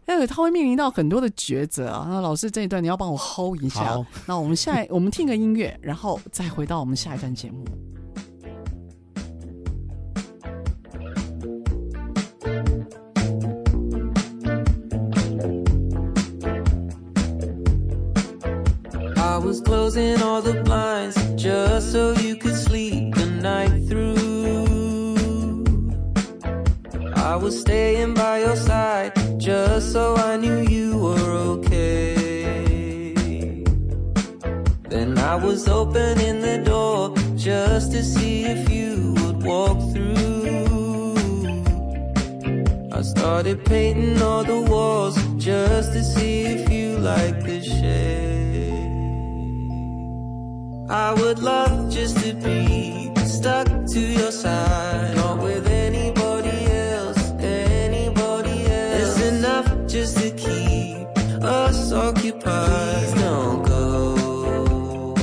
[0.04, 2.06] 那个他会面临到很多的抉择啊！
[2.10, 3.84] 那老师这一段你要帮我 hold 一下。
[3.84, 7.64] 好，那我们下一 我们听个音乐，然后再回到我们下一段节目。
[29.42, 33.04] just so I knew you were okay.
[34.88, 41.16] Then I was opening the door just to see if you would walk through.
[42.92, 48.70] I started painting all the walls just to see if you like the shade.
[50.88, 56.61] I would love just to be stuck to your side, not with anybody
[61.92, 63.12] is.
[63.14, 65.14] Don't go.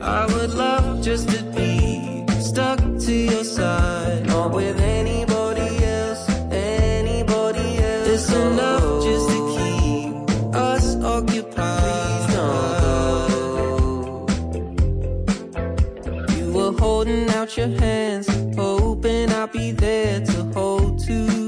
[0.00, 6.28] I would love just to be stuck to your side, not with anybody else.
[6.50, 8.08] Anybody else?
[8.08, 10.14] It's enough just to keep
[10.54, 12.30] us occupied.
[12.30, 14.26] Don't go.
[16.36, 21.43] You were holding out your hands, hoping I'd be there to hold to.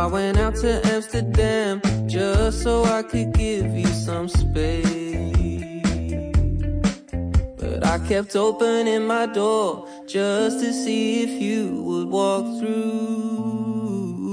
[0.00, 5.82] I went out to Amsterdam just so I could give you some space.
[7.58, 14.30] But I kept opening my door just to see if you would walk through.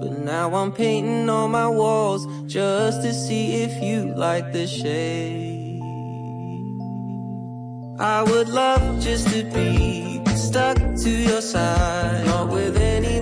[0.00, 5.80] But now I'm painting on my walls just to see if you like the shade.
[8.00, 13.21] I would love just to be stuck to your side, not with anyone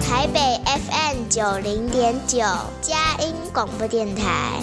[0.00, 2.38] 台北 FM 九零点九
[2.80, 4.62] 佳音广播电台，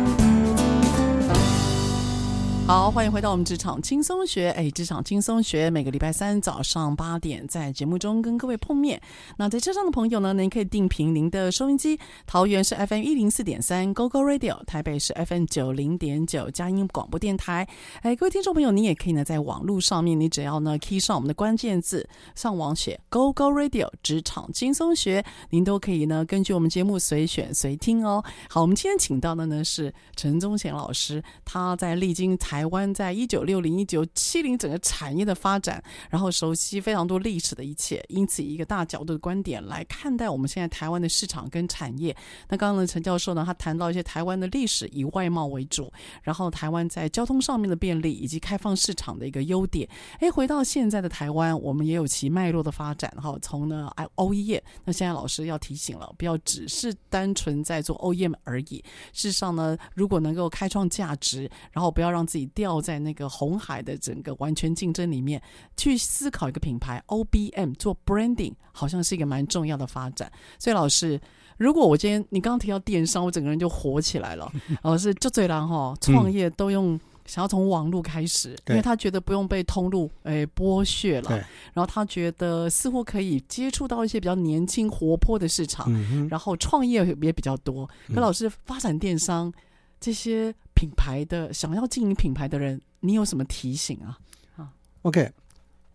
[2.71, 4.49] 好，欢迎回到我们职场轻松学。
[4.51, 9.01] 哎，职场轻松学，每个礼拜三早上八点在节目中跟各位碰面。
[9.35, 17.67] 那在车上的朋友呢，您可以定频您的收音机，桃园是 FM 一零四点三 GoGo Radio，台北是 FM 九零点九佳音广播电台。
[18.03, 28.23] 哎，各位听众朋友，您也可以呢在网络上面，你只要呢 key 上我们的关键字，上网写 GoGo Radio 职场轻松学，您都可以呢根据我们节目随选随听哦。
[28.49, 32.60] 好，我们今天请到的呢是陈宗贤老师，他在历经台。
[32.61, 42.15] 台湾在一九六零、一九七零整个产业的发展，然后熟悉非常多历史的一切，因此以一个大角度的观点来看待我们现在台湾的市场跟产业。
[42.49, 49.89] 那刚刚呢，陈教授呢，他谈到一些台湾的历史以外贸为主，然后台湾在交通上面的便利以及开放市场的一个优点。
[50.19, 53.35] 哎，回到现在的台湾，我们也有其脉络的发展哈。
[53.41, 58.83] 从呢 OEM，那现在老师要提醒了，不要只是单纯在做 OEM 而已。
[59.13, 62.40] 事实上呢，如果能够开创价值，然后不要让自己。
[62.47, 65.41] 掉在那个红海的整个完全竞争里面，
[65.77, 70.31] 去思考一个品牌 OBM 做 branding，好像是一个蛮重要的发展。
[70.59, 71.19] 所以老师，
[71.57, 74.51] 如果我今天你刚刚提到电商，我整个人就火起来了。
[74.83, 81.29] 老师就最难哈，创业都用想要从网络开始，因为他觉得不用被通路诶剥削了，
[81.73, 85.91] 然后他觉得似乎可以接触到一些比较年轻活泼的市场，
[86.29, 87.89] 然后创业也比较多。
[88.13, 89.53] 可老师发展电商
[89.99, 90.53] 这些。
[90.73, 94.17] 品牌的想要经营品牌的人，你有什么提醒啊？
[94.55, 95.31] 啊，OK，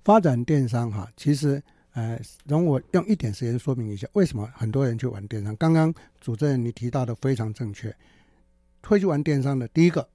[0.04, 1.62] 发展电商哈，其实
[1.92, 5.56] 呃，容我用一点时间说明一下，为什么很多人去玩电商。
[5.56, 7.94] 刚刚主持人你提到的非常正确，
[8.82, 10.06] 会去玩电商的，第一个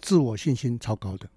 [0.00, 1.28] 自我信心超高的，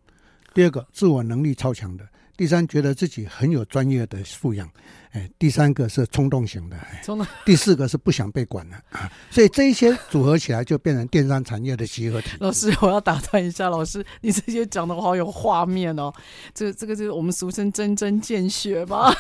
[0.54, 2.08] 第二个自我能力超强的。
[2.38, 4.68] 第三，觉得自己很有专业的素养，
[5.12, 7.28] 哎，第三个是冲动型的，哎，冲动。
[7.46, 12.30] 第四个是不想被管的啊，所以这一些组合起来就变成电商产业的集合体。
[12.40, 16.12] 老师，我要打断一下，老师，你这些讲的我好有画面哦，
[16.54, 19.14] 这这个就是我们俗称针针见血吧？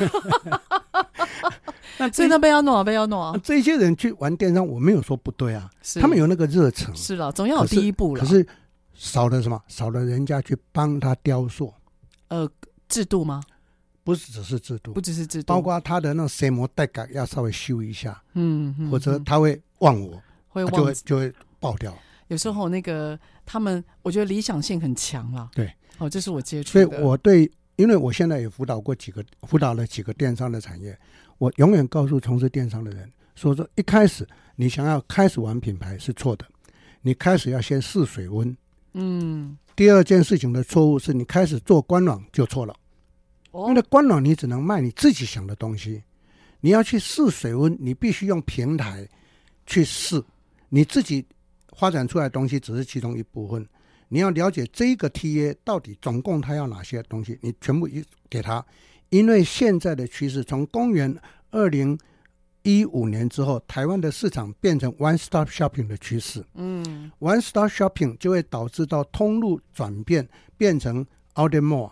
[1.97, 3.38] 那所以那边要弄啊，边要弄啊。
[3.43, 8.21] 这些人去玩电商，我没有说不对啊，他们有那个热忱，是了，总要有第一步了。
[8.21, 8.47] 可是
[8.93, 9.62] 少了什么？
[9.67, 11.73] 少了人家去帮他雕塑，
[12.30, 12.49] 呃。
[12.88, 13.41] 制度吗？
[14.03, 21.95] 不是，只是制度，不只是制度，包括他的那种谁模带感要稍微修一下，嗯，嗯或者他会忘我，会忘就会就会爆掉。
[22.27, 25.49] 有时候那个他们，我觉得理想性很强了。
[25.53, 26.85] 对，哦，这是我接触的。
[26.85, 30.97] 所以我对，因为我现在也辅导过几个，辅导了几个电商的产业，
[31.37, 36.45] 我永远告诉从事电商的人，说说一开始你想要开始玩品牌是错的，
[37.01, 38.55] 你开始要先试水温。
[38.93, 39.57] 嗯。
[39.75, 42.75] 第二件事情的错误是你开始做官网就错了。
[43.53, 46.03] 因为官网你只能卖你自己想的东西，
[46.61, 49.07] 你要去试水温，你必须用平台
[49.65, 50.23] 去试，
[50.69, 51.25] 你自己
[51.77, 53.67] 发展出来的东西只是其中一部分。
[54.07, 58.65] 你要了解这个 TA 到底总共他要哪些东西，你全部一给他。
[59.09, 61.13] 因为现在的趋势，从公元
[61.49, 61.97] 二零
[62.63, 66.45] 一五年之后，台湾的市场变成 one stop shopping 的趋势。
[66.53, 71.91] 嗯，one stop shopping 就会导致到通路转变，变成 outlet mall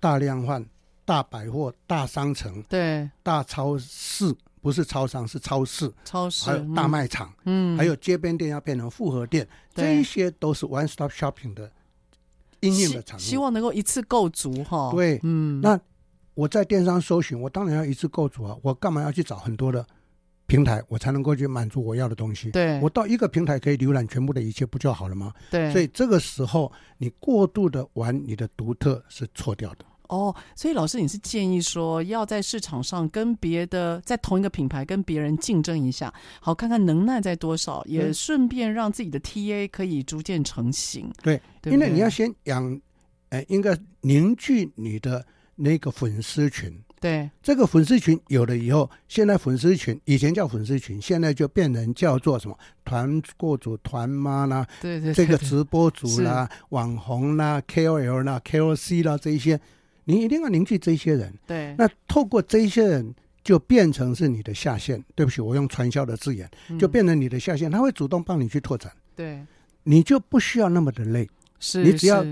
[0.00, 0.64] 大量换。
[1.04, 11.70] 大百货、大商城，对，大超市不是超商，是超市，超市还有大卖场，嗯，还有街边店要变成复合店，这一些都是 one stop shopping 的
[12.60, 13.26] 应用的场景。
[13.26, 14.90] 希望能够一次购足哈。
[14.92, 15.80] 对，嗯，那
[16.34, 19.84] 我在电商搜寻，我当然要一次购足啊，我干嘛要去找很多的
[20.46, 22.50] 平台，我才能够去满足我要的东西？
[22.50, 25.32] 对，我到一个平台可以浏览全部的一切，不就好了吗？
[25.50, 29.84] 对，所以这个时候你过度的玩你的独特是错掉的。
[30.10, 41.08] 哦，所以老师，你是建议说要在市场上跟别的在同一个品牌跟别人竞争一下，好看看能耐在多少，也顺便让自己的 TA 可以逐渐成型。
[41.22, 42.80] 对，对对，因为你要先养，
[43.28, 46.76] 哎，应该凝聚你的那个粉丝群。
[47.00, 59.60] 对，这个粉丝群有了以后，现在粉丝群以前叫粉丝群，现在就变成叫做什么团购主、团妈啦，对对，对，这个直播主啦、网红啦、KOL 啦、KOC 啦这一些。
[60.10, 61.74] 你一定要凝聚这些人，对。
[61.78, 65.02] 那透过这些人，就变成是你的下线。
[65.14, 68.92] 对不起，我用传销的字眼，就变成你的下线，他会主动帮你去拓展。
[69.14, 69.44] 对，
[69.84, 71.28] 你就不需要那么的累。
[71.58, 72.24] 是，你只要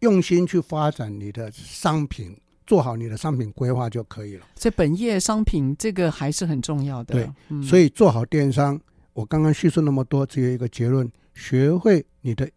[0.00, 2.36] 用心去发展你的商品，
[2.66, 4.46] 做好你的商品规划就可以了。
[4.54, 7.14] 所以本业商品这个还是很重要的。
[7.14, 8.80] 对，所以做好电商，
[9.12, 12.48] 我刚刚叙述那么多，只有一个结论：学会你的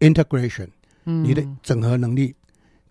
[0.00, 0.68] integration，
[1.04, 2.34] 你的整合能力。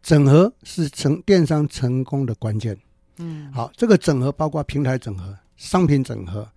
[0.01, 2.77] 整合是成电商成功的关键。
[3.17, 6.47] 嗯，好，这个整合包括平台整合、商品整合、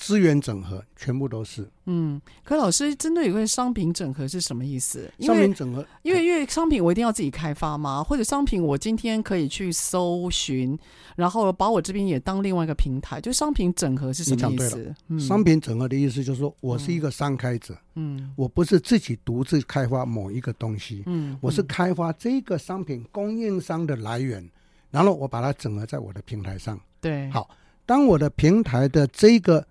[0.00, 1.68] 资源整合，全部都是。
[1.84, 5.12] 嗯，可老师针对有个商品整合是什么意思？
[5.20, 8.02] 商品整合，因为因为商品我一定要自己开发吗？
[8.02, 10.76] 或者商品我今天可以去搜寻，
[11.16, 13.20] 然后把我这边也当另外一个平台？
[13.20, 14.94] 就商品整合是什么意思？
[15.08, 24.48] 嗯、商品整合的意思就是说我是一个商开者，嗯，我不是自己独自开发某一个东西，嗯，我是开发这个商品供应商的来源，
[24.90, 26.80] 然后我把它整合在我的平台上。
[27.02, 27.50] 对，好，
[27.84, 29.66] 当我的平台的这个。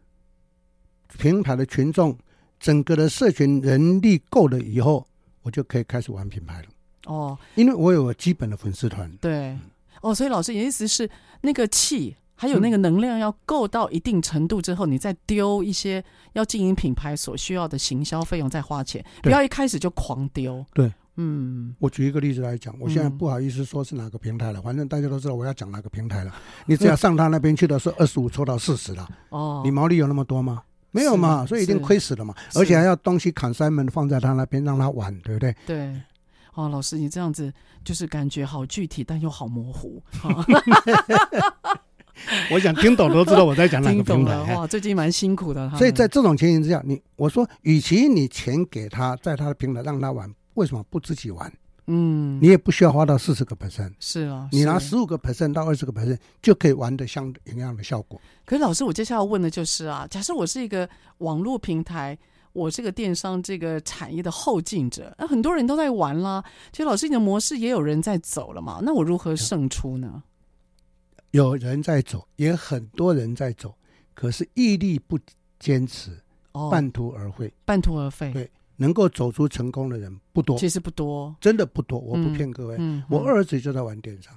[1.17, 2.17] 平台的群众，
[2.59, 5.05] 整个的社群人力够了以后，
[5.41, 6.67] 我就可以开始玩品牌了。
[7.05, 9.11] 哦，因为我有个基本的粉丝团。
[9.21, 9.57] 对，
[10.01, 11.09] 哦，所以老师你的意思是，
[11.41, 16.03] 那个气还有那个能量要够到一定程度之后，嗯、你再丢一些
[16.33, 20.65] 要经营品牌所需要的行销费用，再花钱，不要一开始就狂丢。
[20.73, 20.91] 对。
[21.21, 26.33] 嗯，我举一个例子来讲，我现在不好意思说是哪个平台了，嗯、反正大家都知道我要讲哪个平台了。
[26.65, 29.05] 你只要上他那边去的是二十五抽到四十了。
[29.27, 30.63] 哦，你毛利有那么多吗？
[30.91, 35.55] 没有嘛，所以一定亏死了嘛，而且还要东西 consignment 放在他那边让他玩，对不对？
[35.65, 35.93] 对，
[36.55, 40.01] 哦，老师，你这样子就是感觉好具体，但又好模糊。
[42.51, 44.35] 我想听懂都知道我在讲哪个平台。
[44.53, 45.69] 哇，最近蛮辛苦的。
[45.77, 51.51] 所以在这种情形之下，你我说，与其你钱给他，在他的平台让他玩，为什么不自己玩？
[51.91, 58.21] 嗯，你也不需要花到四十个 percent，是啊，你拿十五个 percent 到二十个 percent 就可以玩的像一样的效果。
[58.45, 60.87] 可是老师，我接下来要问的就是啊，假设我是一个
[61.17, 62.15] 网络平台，
[62.53, 66.43] 我是个电商这个产业的后进者，那很多人都在玩啦。
[66.71, 68.79] 其实老师，你的模式也有人在走了嘛？
[68.83, 70.21] 那我如何胜出呢？
[71.31, 73.73] 有人在走，也很多人在走，
[74.13, 75.17] 可是毅力不
[75.59, 76.11] 坚持，
[76.51, 78.51] 哦，半途而废，半途而废，对。
[78.79, 81.99] 能够走出成功的人不多，其实不多，真的不多。
[81.99, 84.33] 我不骗各位，嗯嗯、我儿子就在玩电商，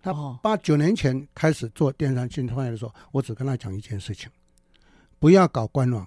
[0.00, 4.30] 他八九年前开始做电商新创业的时候，我只跟他讲一件事情：
[5.18, 6.06] 不要搞官网。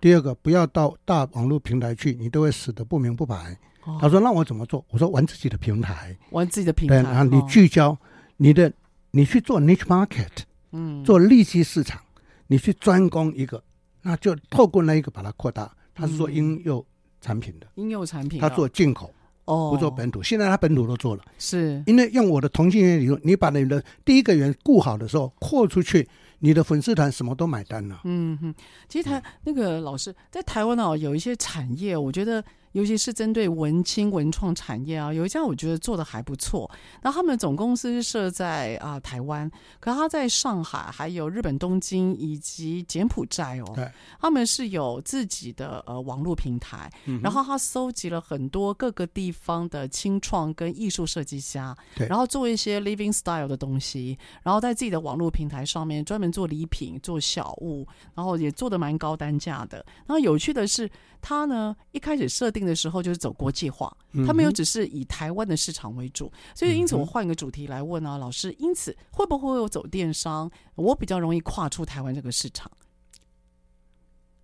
[0.00, 3.58] 第二个，不要到大网络平台去，你都会死得不明不白。
[3.84, 7.98] 哦、他说：“那我怎么做？”我说：“玩自己的平台，玩自己的平台。”然后你聚焦
[8.36, 8.70] 你的，
[9.12, 10.28] 你去做 niche market，
[10.72, 12.00] 嗯，做利息市场，
[12.48, 13.64] 你去专攻一个，
[14.02, 15.74] 那就透过那一个把它扩大。
[15.94, 16.84] 他是说婴幼。
[17.20, 19.12] 产品的婴幼产品，他做进口，
[19.44, 20.22] 哦，不做本土。
[20.22, 26.08] 现在他本土都做了，是因为用我的同性恋理论，你把你的第一个圆顾好的时候，扩出去，
[26.38, 28.00] 你的粉丝团什么都买单了。
[28.04, 28.54] 嗯哼，
[28.88, 32.44] 其实台那个老师在台湾哦，有一些产业，我觉得。
[32.78, 36.70] 尤其是针对文青文创产业啊，有一家我觉得做的还不错。
[37.02, 39.50] 那他们的总公司是设在啊、呃、台湾，
[39.80, 59.84] 可他在上海、还有日本东京以及柬埔寨哦，对他们是有自己的呃网络平台，嗯、然后他搜集了很多各个地方的青创跟艺术设计家，对然后做一些 living style 的东西，然后在自己的网络平台上面专门做礼品、做小物，然后也做的蛮高单价的。
[60.06, 60.88] 然后有趣的是，
[61.20, 63.94] 他呢一开始设定的时候就是走国际化，
[64.26, 70.50] 他没有只是以台湾的市场为主，所以因此我换一个主题来问啊，老师，因此会不会有走电商？
[70.76, 72.70] 我比较容易跨出台湾这个市场，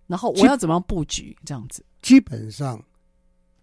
[0.07, 1.83] 然后我要怎么样布局这样子？
[2.01, 2.83] 基本上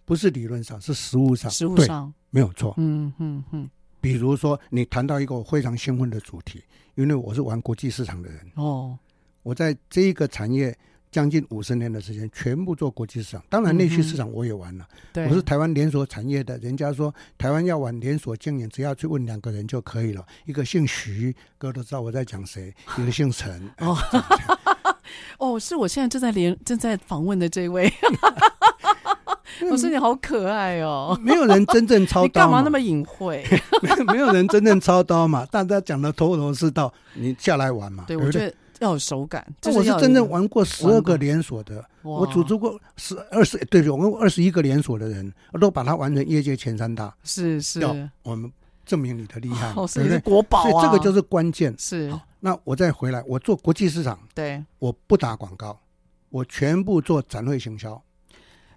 [0.05, 2.75] 不是理论上，是实物上，实物上没有错。
[2.79, 3.71] 嗯嗯嗯。
[4.01, 6.65] 比如说，你谈到一个我非常兴奋的主题，
[6.97, 8.99] 因为我是玩国际市场的人哦，
[9.43, 10.77] 我在这一个产业。
[11.13, 13.45] 将近五十年的时间，全部做国际市场。
[13.51, 14.89] 当然，内需市场我也玩了。
[15.13, 20.25] 嗯、我是台湾连锁产业的，人家说台湾要玩连锁经营，只要去问两个人就可以了。
[20.47, 23.71] 一个姓徐，哥都知道我在讲谁； 一个姓陈。
[23.79, 23.95] 哦，
[25.37, 27.93] 哦，是我现在正在连正在访问的这位。
[29.69, 31.17] 老师，你好可爱哦！
[31.23, 33.45] 没有人真正操刀，你干嘛那么隐晦？
[34.09, 38.05] 没有人真正操刀嘛，大家讲的头头是道，你下来玩嘛。
[38.09, 38.53] 对，我觉得。
[38.83, 47.15] 要有手感，这我是真正玩过十二个连锁的，我组织过十二十，对，我们二十一个连锁的人，我都把它玩成业界前三大。
[47.23, 47.81] 是是，
[48.25, 48.51] 我们
[48.85, 50.19] 证明你的厉害，对不对？
[50.21, 51.73] 国宝啊，所以这个就是关键。
[51.79, 55.79] 是，那我再回来，我做国际市场，对，我不打广告，
[56.29, 58.03] 我全部做展会行销。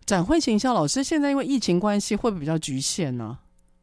[0.06, 3.40] 展会行销，老师现在因为疫情关系，会不会比较局限呢？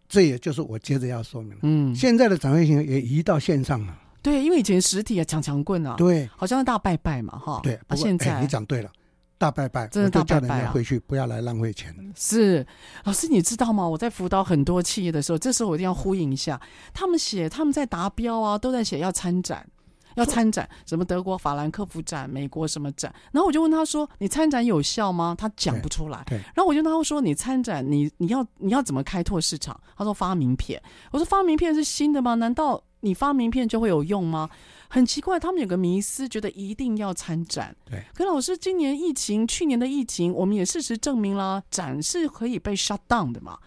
[0.09, 1.59] 这也就是我接着要说明的。
[1.63, 3.99] 嗯，现在的展会行销也移到线上了。
[4.23, 7.61] 对，因为以前实体啊，强强棍啊，对，好像是大拜拜嘛，哈。
[7.63, 8.91] 对，啊，现在你讲对了，
[9.37, 10.71] 大拜拜，真的大拜拜啊！
[10.71, 11.93] 回去不要来浪费钱。
[12.15, 12.65] 是，
[13.03, 13.87] 老师你知道吗？
[13.87, 16.61] 我在辅导很多企业的时候，这时候我一定要呼应一下，
[16.95, 19.67] 他们写他们在达标啊，都在写要参展，
[20.15, 26.23] 要参展，什么德国法兰克福展、美国什么展，然后我就问他说：“你参展有效吗？”他讲不出来。
[26.27, 26.39] 对。
[26.55, 32.35] 然后我就跟他说：“你参展，你你要你要怎么开拓市场？”他说：“发名片。”我说：“发名片是新的吗？
[32.35, 34.49] 难道？”你发名片就会有用吗？
[34.89, 37.75] 很奇怪，他们有个迷思，觉得一定要参展。
[37.85, 43.59] 对，可老师，今年疫情，去年的疫情，我们也事实证明了，展是可以被 shut down 的嘛。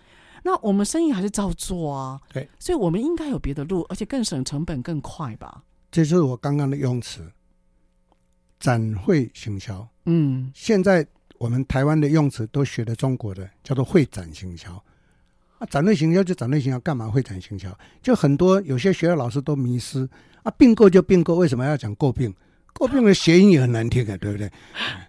[0.43, 2.21] 那我们生意还是照做啊。
[2.31, 5.63] 对，所以我们应该有别的路，而且更省成本、更快吧。
[5.91, 7.31] 这就是我刚刚的用词，
[8.59, 9.87] 展会行销。
[10.05, 11.05] 嗯，现在
[11.39, 14.81] 我们台湾的用词都学的中国的，叫做会展行销。
[15.57, 17.69] 啊，展内行销就展内行销，干嘛会展行销？
[18.01, 20.07] 就很多有些学校老师都迷失
[20.43, 22.33] 啊，并购就并购，为什么要讲购并？
[22.73, 24.47] 购并的谐音也很难听啊，对不对？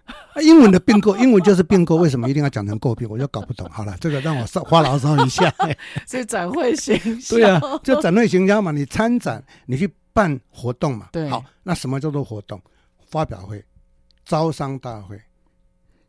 [0.05, 3.09] 啊，英文的并购，英文就是并购，为什么一定要讲成购并？
[3.09, 3.69] 我就搞不懂。
[3.69, 5.53] 好了，这个让我稍发牢骚一下。
[6.07, 11.09] 所以展会行销，对啊，就展会行销嘛，你参展，你去办活动嘛。
[11.11, 12.61] 对，好，那什么叫做活动？
[13.09, 13.61] 发表会、
[14.23, 15.21] 招商大会。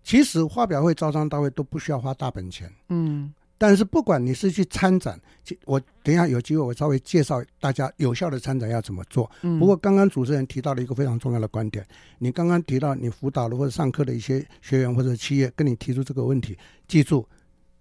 [0.04, 2.72] 其实发表会、招商大会都不需要花大本钱。
[2.88, 3.34] 嗯。
[3.60, 5.20] 但是不管你是去参展，
[5.64, 9.28] 我等一下有机会我稍微介绍大家有效的参展要怎么做。
[9.58, 11.84] 不过刚刚主持人提到了一个非常重要的观点，
[12.18, 16.56] 你刚刚提到你辅导的或者上课的一些学员或者企业跟你提出这个问题，
[16.86, 17.26] 记住，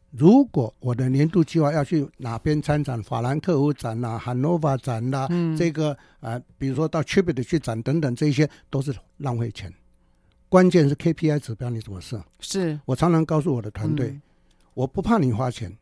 [0.09, 9.71] 如果我的年度计划要去哪边参展，法兰克福展呐、汉诺威展呐，这个啊、呃，比如说到 Tribute 去展等等，这些都是浪费钱。
[10.49, 12.23] 关键是 KPI 指标你怎么设？
[12.39, 14.19] 是我常常告诉我的团队。
[14.77, 15.75] 我不怕你花钱，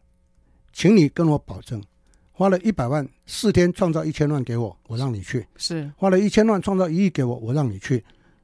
[0.72, 1.84] 请你跟我保证，
[2.32, 8.02] 花了一百万四天创造一千万给我，我让你去；是花了一千万创造一亿给我，我让你去。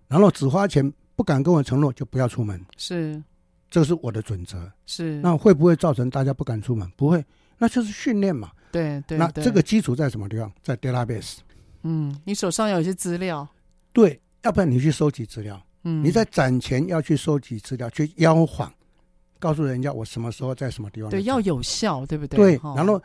[0.09, 2.61] 然后只花钱不敢跟我承诺，就不要出门。
[2.75, 3.23] 是，
[3.69, 4.69] 这是我的准则。
[4.85, 6.85] 是，那会不会造成大家不敢出门？
[6.97, 7.23] 不会，
[7.57, 8.51] 那就是训练嘛。
[8.73, 9.17] 对对。
[9.17, 10.51] 那这个基础在什么地方？
[10.61, 11.37] 在 database。
[11.83, 13.47] 嗯，你手上有一些资料。
[13.93, 15.65] 对，要不然你去收集资料。
[15.85, 18.69] 嗯，你在攒钱要去收集资料，去邀访。
[19.41, 21.09] 告诉人家我什么时候在什么地方？
[21.09, 22.37] 对，要有效，对不对？
[22.37, 23.01] 对，然后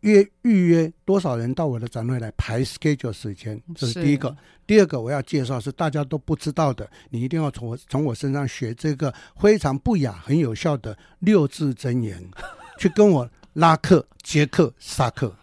[0.00, 4.34] 约预约多少人到我的展会来排 schedule 时间，这是第一个。
[4.66, 12.22] 第二个我要介绍是大家都不知道的，你一定要从我从我身上学这个非常不雅、很有效的六字真言，
[12.78, 15.34] 去跟我拉客、接客、杀客，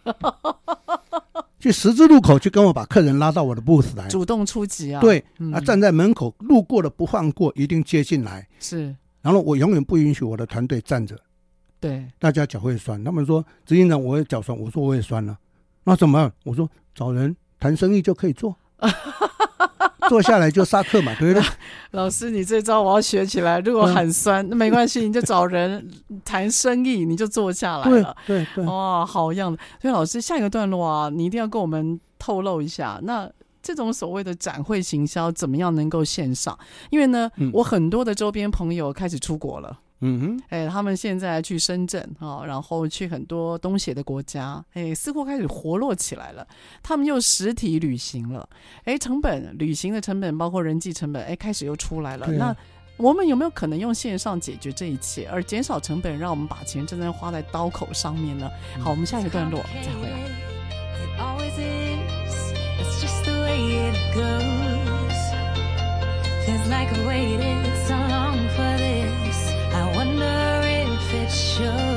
[1.60, 5.00] 去十字路口去跟我把客人拉到我的 booth 来，主动出击啊！
[5.00, 8.48] 对，啊，站在门口路过的不放过，一定接进来。
[8.58, 8.94] 是。
[9.22, 11.16] 然后我永远不允许我的团队站着，
[11.80, 13.02] 对，大家脚会酸。
[13.04, 15.38] 他们说执行长，我也脚酸，我说我也酸了。
[15.84, 16.30] 那怎么？
[16.44, 18.56] 我说找人谈生意就可以做，
[20.10, 21.48] 坐下来就杀客嘛，对不对？
[21.92, 23.60] 老师，你这招我要学起来。
[23.60, 25.88] 如果很酸，那、嗯、没关系，你就找人
[26.24, 28.16] 谈生意，你就坐下来了。
[28.26, 29.58] 对对对，哇，好样的！
[29.80, 33.30] 所以老师，下一个段落啊，你一定要跟我们透露一下那。
[33.62, 36.58] 这种所谓的展会行销怎么样能够线上？
[36.90, 46.46] 因为呢，嗯、我很多的周边朋友开始出国了，嗯哼，哎，他们现在去深圳啊，然后去很多东协的国家，哎，似乎开始活络起来了。
[46.82, 48.48] 他们又实体旅行了，
[48.84, 52.26] 哎，成本旅行的成本包括人际成本，哎，开始又出来了。
[52.26, 52.56] 啊、那
[52.96, 58.50] 我们有没有可能用线上解决这一切，而减少成本，让我们把钱真正花在刀口上面呢？
[58.80, 60.18] 好，我们下一个段落再回来。
[62.84, 65.18] It's just the way it goes.
[66.44, 69.38] Feels like I waited so long for this.
[69.72, 71.91] I wonder if it shows.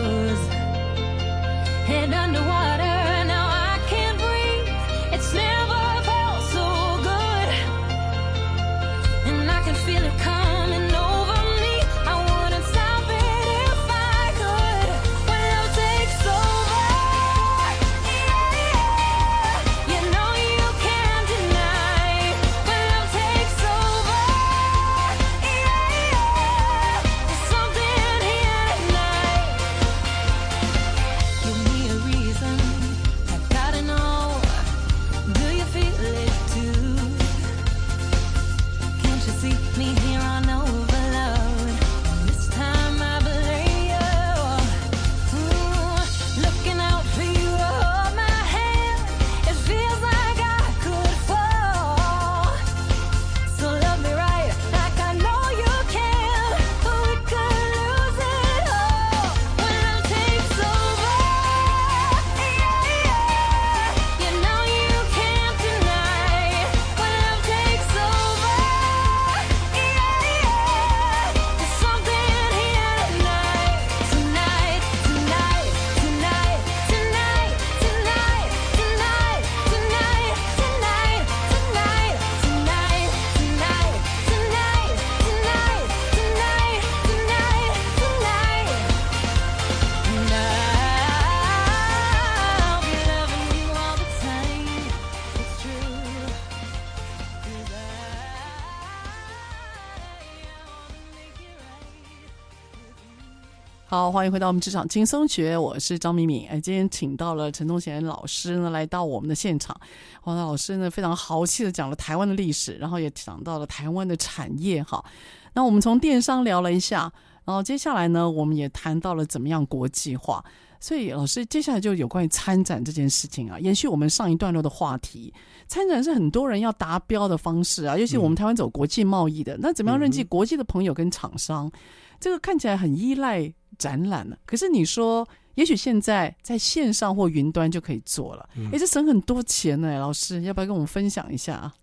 [104.16, 106.48] 欢迎回到我们职场轻松学，我是张敏敏。
[106.48, 109.78] 哎，今天请到了陈宗贤老师呢，来到我们的现场。
[110.22, 114.82] 黄老师呢，非常豪气的讲了台湾的历史，然后也讲到了台湾的产业。
[114.82, 115.04] 哈，
[115.52, 117.12] 那我们从电商聊了一下，
[117.44, 120.42] 然后接下来呢，我们也谈到了怎么样国际化。
[120.80, 125.34] 所以，老师接下来就有关于参展这件事情啊，延续我们上一段落的话题。
[125.68, 131.68] 参展是很多人要达标的方式啊，尤其我们台湾走国际贸易的，嗯、那怎么样认识国际的朋友跟厂商？
[131.68, 131.72] 嗯、
[132.18, 133.54] 这个看起来很依赖。
[133.78, 140.00] 展览了，可是你说，也许现在在线上或云端就可以做了，也是省很多钱呢。
[140.00, 141.74] 老师，要不要跟我们分享一下啊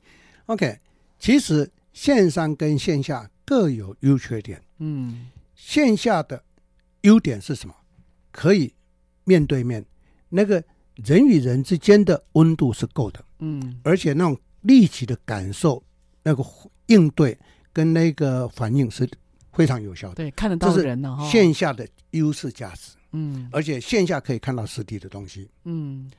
[0.47, 0.79] ？OK，
[1.19, 4.63] 其实线上跟线下各有优缺点。
[4.79, 6.43] 嗯，线下的
[7.03, 7.75] 优点是什么？
[8.31, 8.75] 可以
[9.25, 9.85] 面对面，
[10.29, 10.63] 那个
[10.97, 13.25] 人与人之间的温度是够的。
[13.39, 15.83] 嗯，而且那种立即的感受，
[16.23, 16.45] 那个
[16.87, 17.39] 应对
[17.73, 19.09] 跟那个反应是。
[19.53, 26.11] 非常有效的，对，看得到人呢，线下的优势价值，嗯，而且线下可以看到实体的东西，嗯，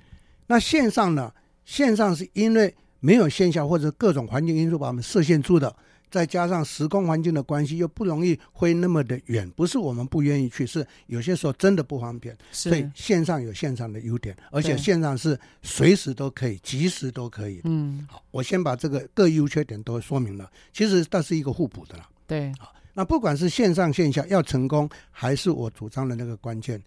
[0.47, 1.33] 那线上呢？
[1.65, 5.73] 线上是因为没有线下或者各种环境因素把我们设限住的，
[6.11, 9.49] 再加上时空环境的关系，又不容易飞那么的远。
[9.51, 12.37] 不是我们不愿意去，是有些时候真的不方便。
[12.51, 17.61] 是所以线上有线上的优点，而且线上是随时都可以，及时都可以。
[17.63, 20.51] 嗯，好，我先把这个各优缺点都说明了。
[20.73, 22.09] 其实它是一个互补的了。
[22.27, 22.73] 对，好。
[22.95, 26.79] 那不管是线上线下要成功，还是我主张的那个关键，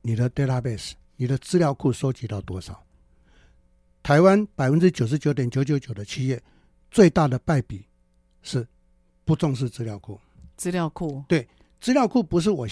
[0.00, 2.80] 你的 database，你的资料库收集到多少？
[4.04, 6.40] 台湾百分之九十九点九九九的企业
[6.90, 7.84] 最大的败笔
[8.42, 8.66] 是
[9.24, 10.18] 不重视资料库。
[10.56, 11.48] 资料库对，
[11.80, 12.66] 资料库不是我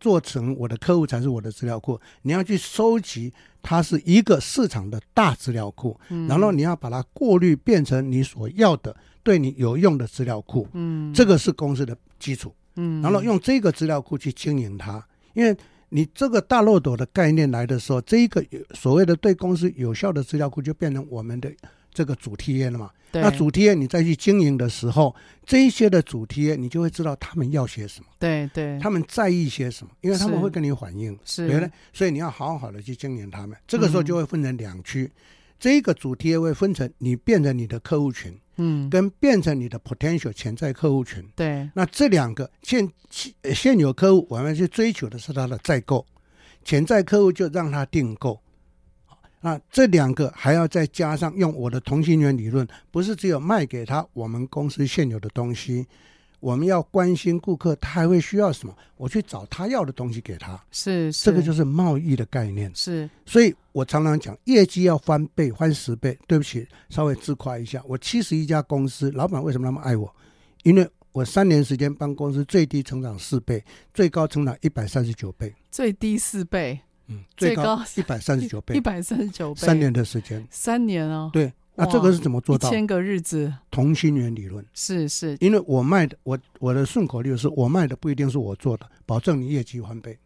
[0.00, 8.96] 做成我的客户才是我的资料库，你要去收集，它是一个市场的大资料库，嗯、然后你要把它过滤变成你所要的。
[9.22, 15.54] 对你有用的资料库，嗯，这个是公司的基础，嗯，然后用这个资料库去经营它，因为
[15.90, 21.52] 你这个大漏斗的概念来的时候，这一个所谓的对公司有效的资料库就变成我们的
[21.92, 22.90] 这个主 TA 了嘛。
[23.12, 23.20] 对。
[23.22, 25.14] 那主 TA 你再去经营的时候，
[25.44, 31.70] 这一些的主 TA 你就会知道他们要些什么，对对，他们在意些什么，因为他们会跟你反映，是？
[31.92, 33.56] 所以你要好好的去经营他们。
[33.68, 35.12] 这个时候就会分成两区，嗯、
[35.64, 38.38] 这个主 TA 会分成你变成你的客户群。
[38.56, 46.06] 嗯，跟变成你的 potential 潜在客户群，对，那这两个现现有客户，我们去追求的是他的再购，
[46.62, 48.38] 潜在客户就让他订购，
[49.40, 55.86] 那这两个还要再加上用我的同心圆理论，不是只有卖给他我们公司现有的东西。
[56.44, 58.76] 我们要关心顾客，他还会需要什么？
[58.98, 60.62] 我去找他要的东西给他。
[60.70, 62.70] 是，是这个就是贸易的概念。
[62.74, 66.18] 是，所以我常常讲，业绩要翻倍、翻十倍。
[66.26, 70.14] 对不起，稍微自夸一下，我七十一家公司，老板为什么那么爱我？
[70.64, 73.64] 因为我三年时间帮公司最低成长四倍，
[73.94, 75.54] 最高成长一百三十九倍。
[75.70, 81.50] 最低四倍，嗯，最高一百三十九倍， 一百三十九倍，三年的时间，三年啊、哦，对。
[81.76, 82.68] 那这个是怎么做到？
[82.68, 90.16] 一千个日子，同心圆理论是是，因为我卖的，我我的顺口溜是我卖的不一定是我做的，保证你业绩翻倍。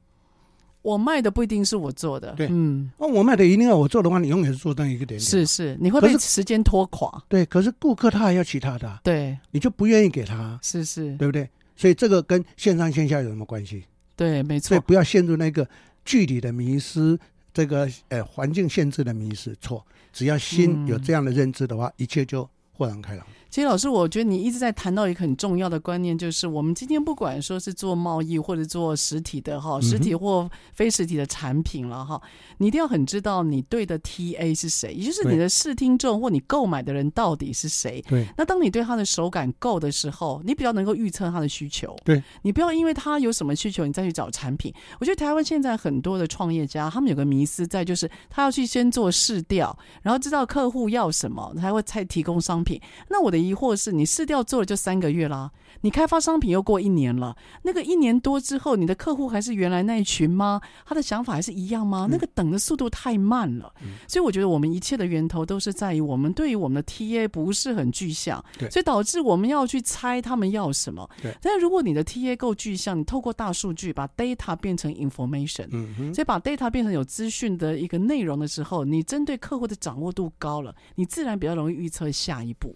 [0.82, 5.20] 我卖的不一定是我做的，对，嗯，那我卖的一定要我做的话，你永远是做那一个点点。
[5.20, 7.22] 是是，你会被时间拖垮。
[7.28, 11.48] 对，可是顾客他还要其他的，对，你就不愿意给他，是是，对不对？
[11.76, 13.84] 所以这个跟线上线下有什么关系？
[14.14, 14.68] 对，没错。
[14.68, 15.66] 所以不要陷入那个
[16.04, 17.18] 距离的迷失。
[17.50, 23.26] 这个呃环境限制的迷失错，只要心有这样的认知的话，嗯、一切就豁然开朗。
[23.50, 32.20] 其实老师，我觉得你一直在谈到一个很重要的观念，就是我们今天不管说是做贸易或者做实体的哈，实体或非实体的产品了哈，
[32.58, 38.04] 你一定要很知道你对的 TA 是谁，也就是你的试听众或你购买的人到底是谁。
[38.06, 38.26] 对。
[38.36, 41.96] 那当你对他的手感够的时候，你比较能够预测他的需求。
[42.04, 42.22] 对。
[42.42, 44.70] 你不要因为他有什么需求，你再去找产品。
[45.00, 52.78] 我觉得台湾现在很多的创业家，他们有个迷思在，就是他要去先做试调，然后知道客户要什么，才会再提供商品。
[53.08, 53.37] 那我的。
[53.38, 55.50] 疑惑是你试调做了就三个月啦，
[55.82, 60.60] 你开发商品又过一年了，那个一年多之后，你的客户还是原来那一群吗？
[60.84, 62.08] 他的想法还是一样吗？
[62.10, 71.08] 那个等的速度太慢了，嗯、所以我觉得我们一切的源头都是在于我们对于我们的 TA 不是很具象，所以导致我们要去猜他们要什么。
[71.40, 82.74] 但如果你的 TA 够具象，你透过大数据把 data 变成 information，嗯，所以把 data 变成有资讯的一个内容的时候，你针对客户的掌握度高了，你自然比较容易预测下一步。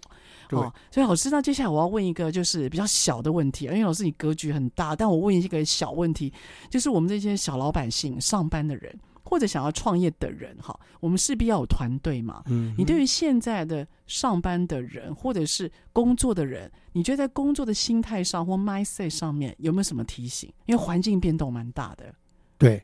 [0.53, 6.31] 对哦，所以老师，那接下来我要问一个就是比较小的问题，因为老师你格局很大，但我问一个小问题，
[6.69, 12.43] 就是我们这些小老百姓、上班的人，或者想要创业的人哈，我们势必要有团队嘛。
[12.47, 20.51] 嗯，你对于现在的上班的人或者是工作的人，你觉得在工作的心态上或 mindset 上面有没有什么提醒？
[20.65, 22.13] 因为环境变动蛮大的。
[22.57, 22.83] 对，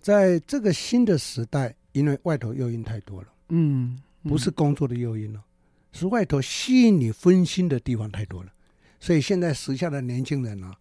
[0.00, 5.42] 在这个新的时代，因为外头诱因太多了，嗯，不是工作的诱因了，
[5.92, 8.52] 是外头吸引你分心的地方太多了。
[9.00, 10.74] 所以现在时下的年轻人啊，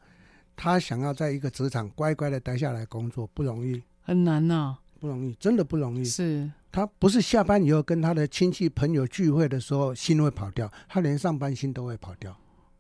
[0.55, 6.03] 他想要在一个职场乖乖的待下来工作不容易，很难呐、啊，不容易，真的不容易。
[6.03, 12.36] 是他不是下班以后跟他的亲戚朋友聚会的时候心会跑掉，他连上班心都会跑掉。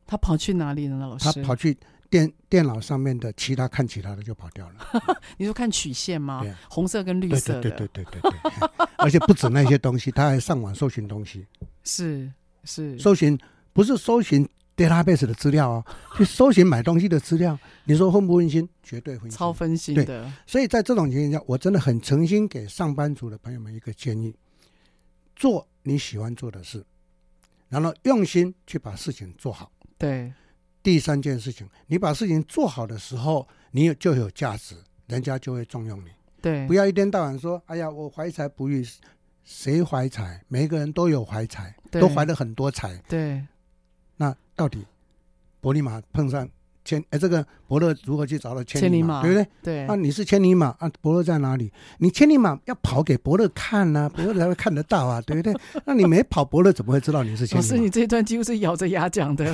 [0.05, 1.07] 他跑去哪里了呢？
[1.07, 1.77] 老师，他跑去
[2.09, 5.17] 电电脑上面的其他看其他的就跑掉了。
[5.37, 6.41] 你说看曲线吗？
[6.41, 8.87] 对红色跟绿色的，对对对对对对，对。
[8.97, 11.45] 而且不止那些东西，他还上网搜寻东西。
[11.87, 12.31] 是
[12.65, 13.37] 是，搜寻
[13.73, 14.47] 不是搜寻。
[14.77, 15.85] database 的资料哦，
[16.15, 18.69] 去搜寻买东西的资料，你说分不分心？
[18.83, 20.05] 绝对分心，超分心的。
[20.05, 24.35] 对，所以在这种情况下，我真的很诚心给上班族的朋友们一个建议：
[25.35, 26.85] 做你喜欢做的事，
[27.69, 29.71] 然后用心去把事情做好。
[29.97, 30.31] 对，
[30.83, 34.75] 第三件事情，你把事情做好的时候，你就有价值，
[35.07, 36.09] 人家就会重用你。
[36.39, 38.85] 对，不要一天到晚说：“哎呀，我怀才不遇。”
[39.47, 40.43] 谁怀才？
[40.49, 42.97] 每一个人都有怀才，都怀了很多才。
[43.07, 43.41] 对。
[44.17, 44.85] 那到底
[45.61, 46.49] 伯利马碰上
[46.87, 49.21] 千哎，这个伯乐如何去找到千里马？
[49.21, 49.47] 对不对？
[49.61, 49.85] 对。
[49.85, 50.89] 那、啊、你是千里马啊？
[51.01, 51.69] 伯乐在哪里？
[51.97, 55.53] 你千里马要跑给伯乐看呢、啊，伯乐才会看得到啊，对不对？
[55.85, 57.67] 那你没跑，伯乐怎么会知道你是千里马？
[57.69, 59.53] 老师，你这一段几乎是咬着牙讲的。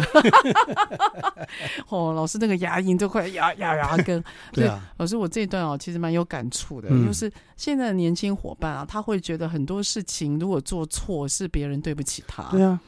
[1.89, 4.23] 哦，老师那个牙龈都快牙牙牙根。
[4.53, 4.93] 对啊。
[4.97, 12.43] 老师，我这一段哦，其实蛮有感触的，嗯、就是现在的年轻伙伴啊，他会觉得很多事情如果做错，是别人对不起他。
[12.51, 12.79] 对啊。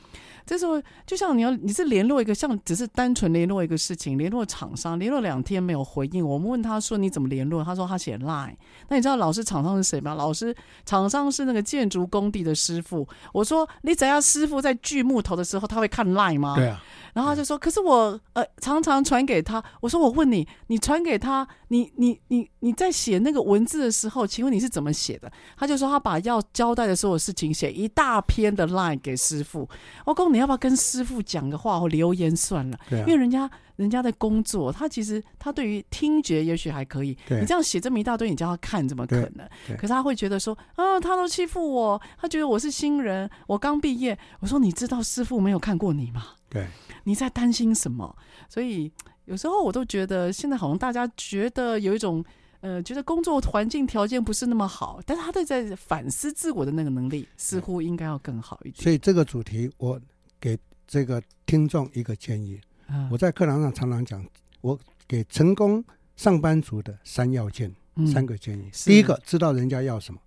[0.45, 7.63] 这时候就像你要，你是联络一个像只是单纯联络一个事情，联络厂商，联络两天没有回应，我们问他说你怎么联络？
[7.63, 8.55] 他说他写 Line。
[8.89, 10.13] 那你知道老师厂商是谁吗？
[10.13, 13.07] 老师厂商是那个建筑工地的师傅。
[13.33, 16.55] 我说你只要师傅在锯木头的时候，他会看 Line 吗？
[16.55, 16.81] 对啊。
[17.13, 29.67] 然后他就说：“可是我呃常常传给他。”我说：“我问你，你传给他，你你你你在写那个文字的时候，请问你是怎么写的？”他就说：“他把要交代的所有事情写一大篇的 line 给师傅。”
[30.05, 32.79] 我说：“你要不要跟师傅讲个话或留言算了？
[32.89, 37.17] 对啊，因为人家人家在工作，他其实他对于听觉也许还可以。
[37.27, 39.47] 对你这样写这么一大堆，你叫他看怎么可能？
[39.77, 46.67] 可是他会觉得说：‘啊，他都欺负我，他觉得我是新人，我刚毕业。’我说：‘你知道师傅没有看过你吗？’对。”
[47.07, 48.15] 你在担心什么？
[48.49, 48.91] 所以
[49.25, 52.23] 有时候我都觉得，现在好像大家觉得有一种，
[52.61, 58.83] 呃，觉得工作环境条件不是那么好，但是他对在反思自我的那个能力，似乎应该要更好一点。
[58.83, 59.99] 所以这个主题，我
[60.39, 60.57] 给
[60.87, 62.59] 这个听众一个建议。
[62.87, 64.23] 嗯、我在课堂上常常讲，
[64.61, 65.83] 我给成功
[66.15, 68.69] 上班族的三要件，嗯、三个建议。
[68.85, 70.19] 第一个，知道人家要什么；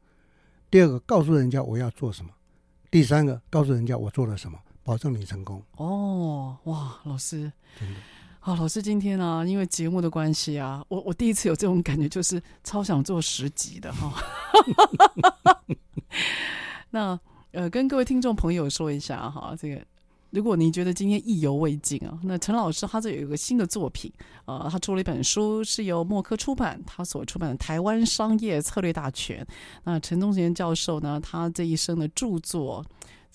[0.70, 2.30] 第二个，告诉人家我要做什么；
[2.90, 4.58] 第三个，告诉人家我做了什么。
[4.84, 6.56] 保证你成功哦！
[6.64, 7.84] 哇，老师，好、
[8.42, 14.14] 哦，老师今天呢、啊，因为节目的关系啊，我我第一次有这种感觉，就是超想做十集的哈。
[15.44, 15.56] 哦、
[16.90, 17.20] 那
[17.52, 19.84] 呃，跟各位听众朋友说一下哈，这个
[20.30, 24.10] 如果你觉得今天意犹未尽啊，那陈老师他这有一个新的作品
[24.46, 29.44] 啊、呃，他出了一本书，是由墨科出版，他所出版的《台湾商业策略大全》。
[29.84, 32.82] 那陈宗贤教授呢，他这一生的著作。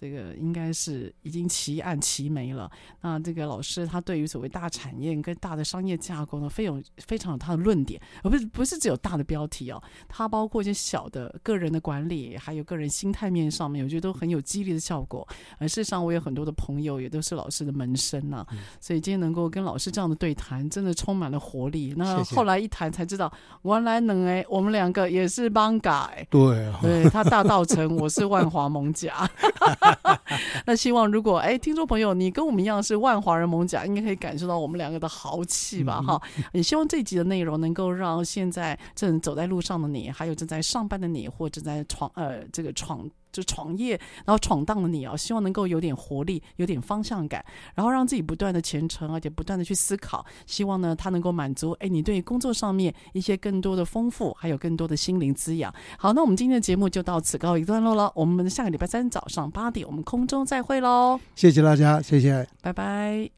[0.04, 2.70] 这个应该是已经奇案齐眉了。
[3.00, 15.26] 那这个老师他对于所谓大产业跟大的商业架构呢，非常非常有他的论点，而不是不是只有大的标题哦，他包括一些小的个人的管理，还有个人心态面上面，我觉得都很有激励的效果。
[15.58, 21.94] 而事实上，我有很多的朋友也都是老师的门生呐、啊，嗯、所以今天能够跟老师这样的对谈，真的充满了活力。
[21.96, 23.32] 那后来一谈才知道，
[23.62, 29.14] 原来能哎，我们两个也是帮改，对、啊，对他大道成，我是万华艋舺。
[30.66, 36.02] 那希望如果哎，听众朋友你跟我们一样是万华人猛甲，应该可以感受到我们两个的豪气吧？
[36.02, 36.22] 哈、
[36.52, 43.10] 也希望这集的内容能够让现在正走在路上的你，还有正在上班的你，或正在闯呃这个闯。
[43.34, 47.44] 就创业，然后闯荡的你啊，希望能够有点活力，有点方向感，
[47.76, 50.26] 然后让自己不断的前程，而且不断的去思考。
[50.46, 55.74] 希望呢，他能够满足哎，你对工作上面一些更多的丰富，还有更多的心灵滋养。
[55.98, 58.12] 好，那我们今天的节目就到此告一段落了。
[58.16, 61.20] 我们下个礼拜三早上八点，我们空中再会喽。
[61.36, 63.30] 谢谢大家，谢谢，拜拜。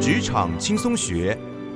[0.00, 1.38] 职场轻松学。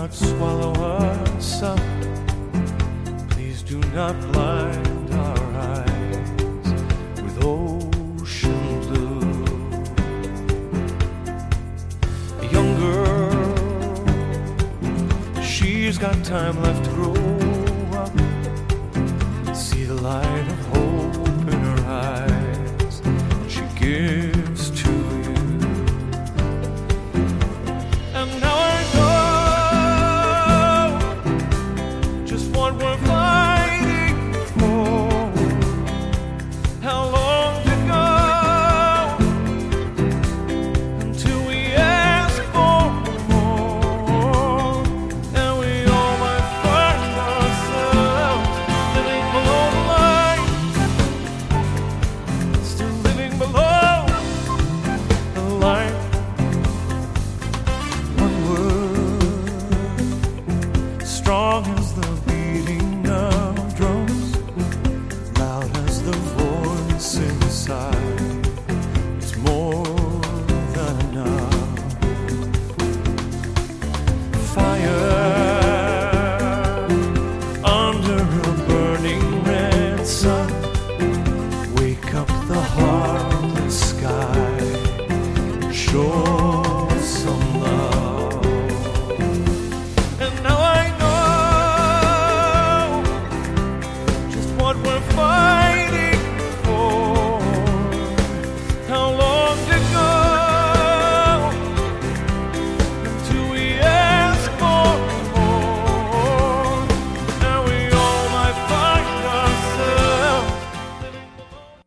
[0.00, 1.80] not swallow us up.
[3.30, 5.42] Please do not blind our
[5.72, 6.68] eyes
[7.22, 9.44] with ocean blue.
[12.42, 13.32] A young girl,
[15.42, 16.85] she's got time left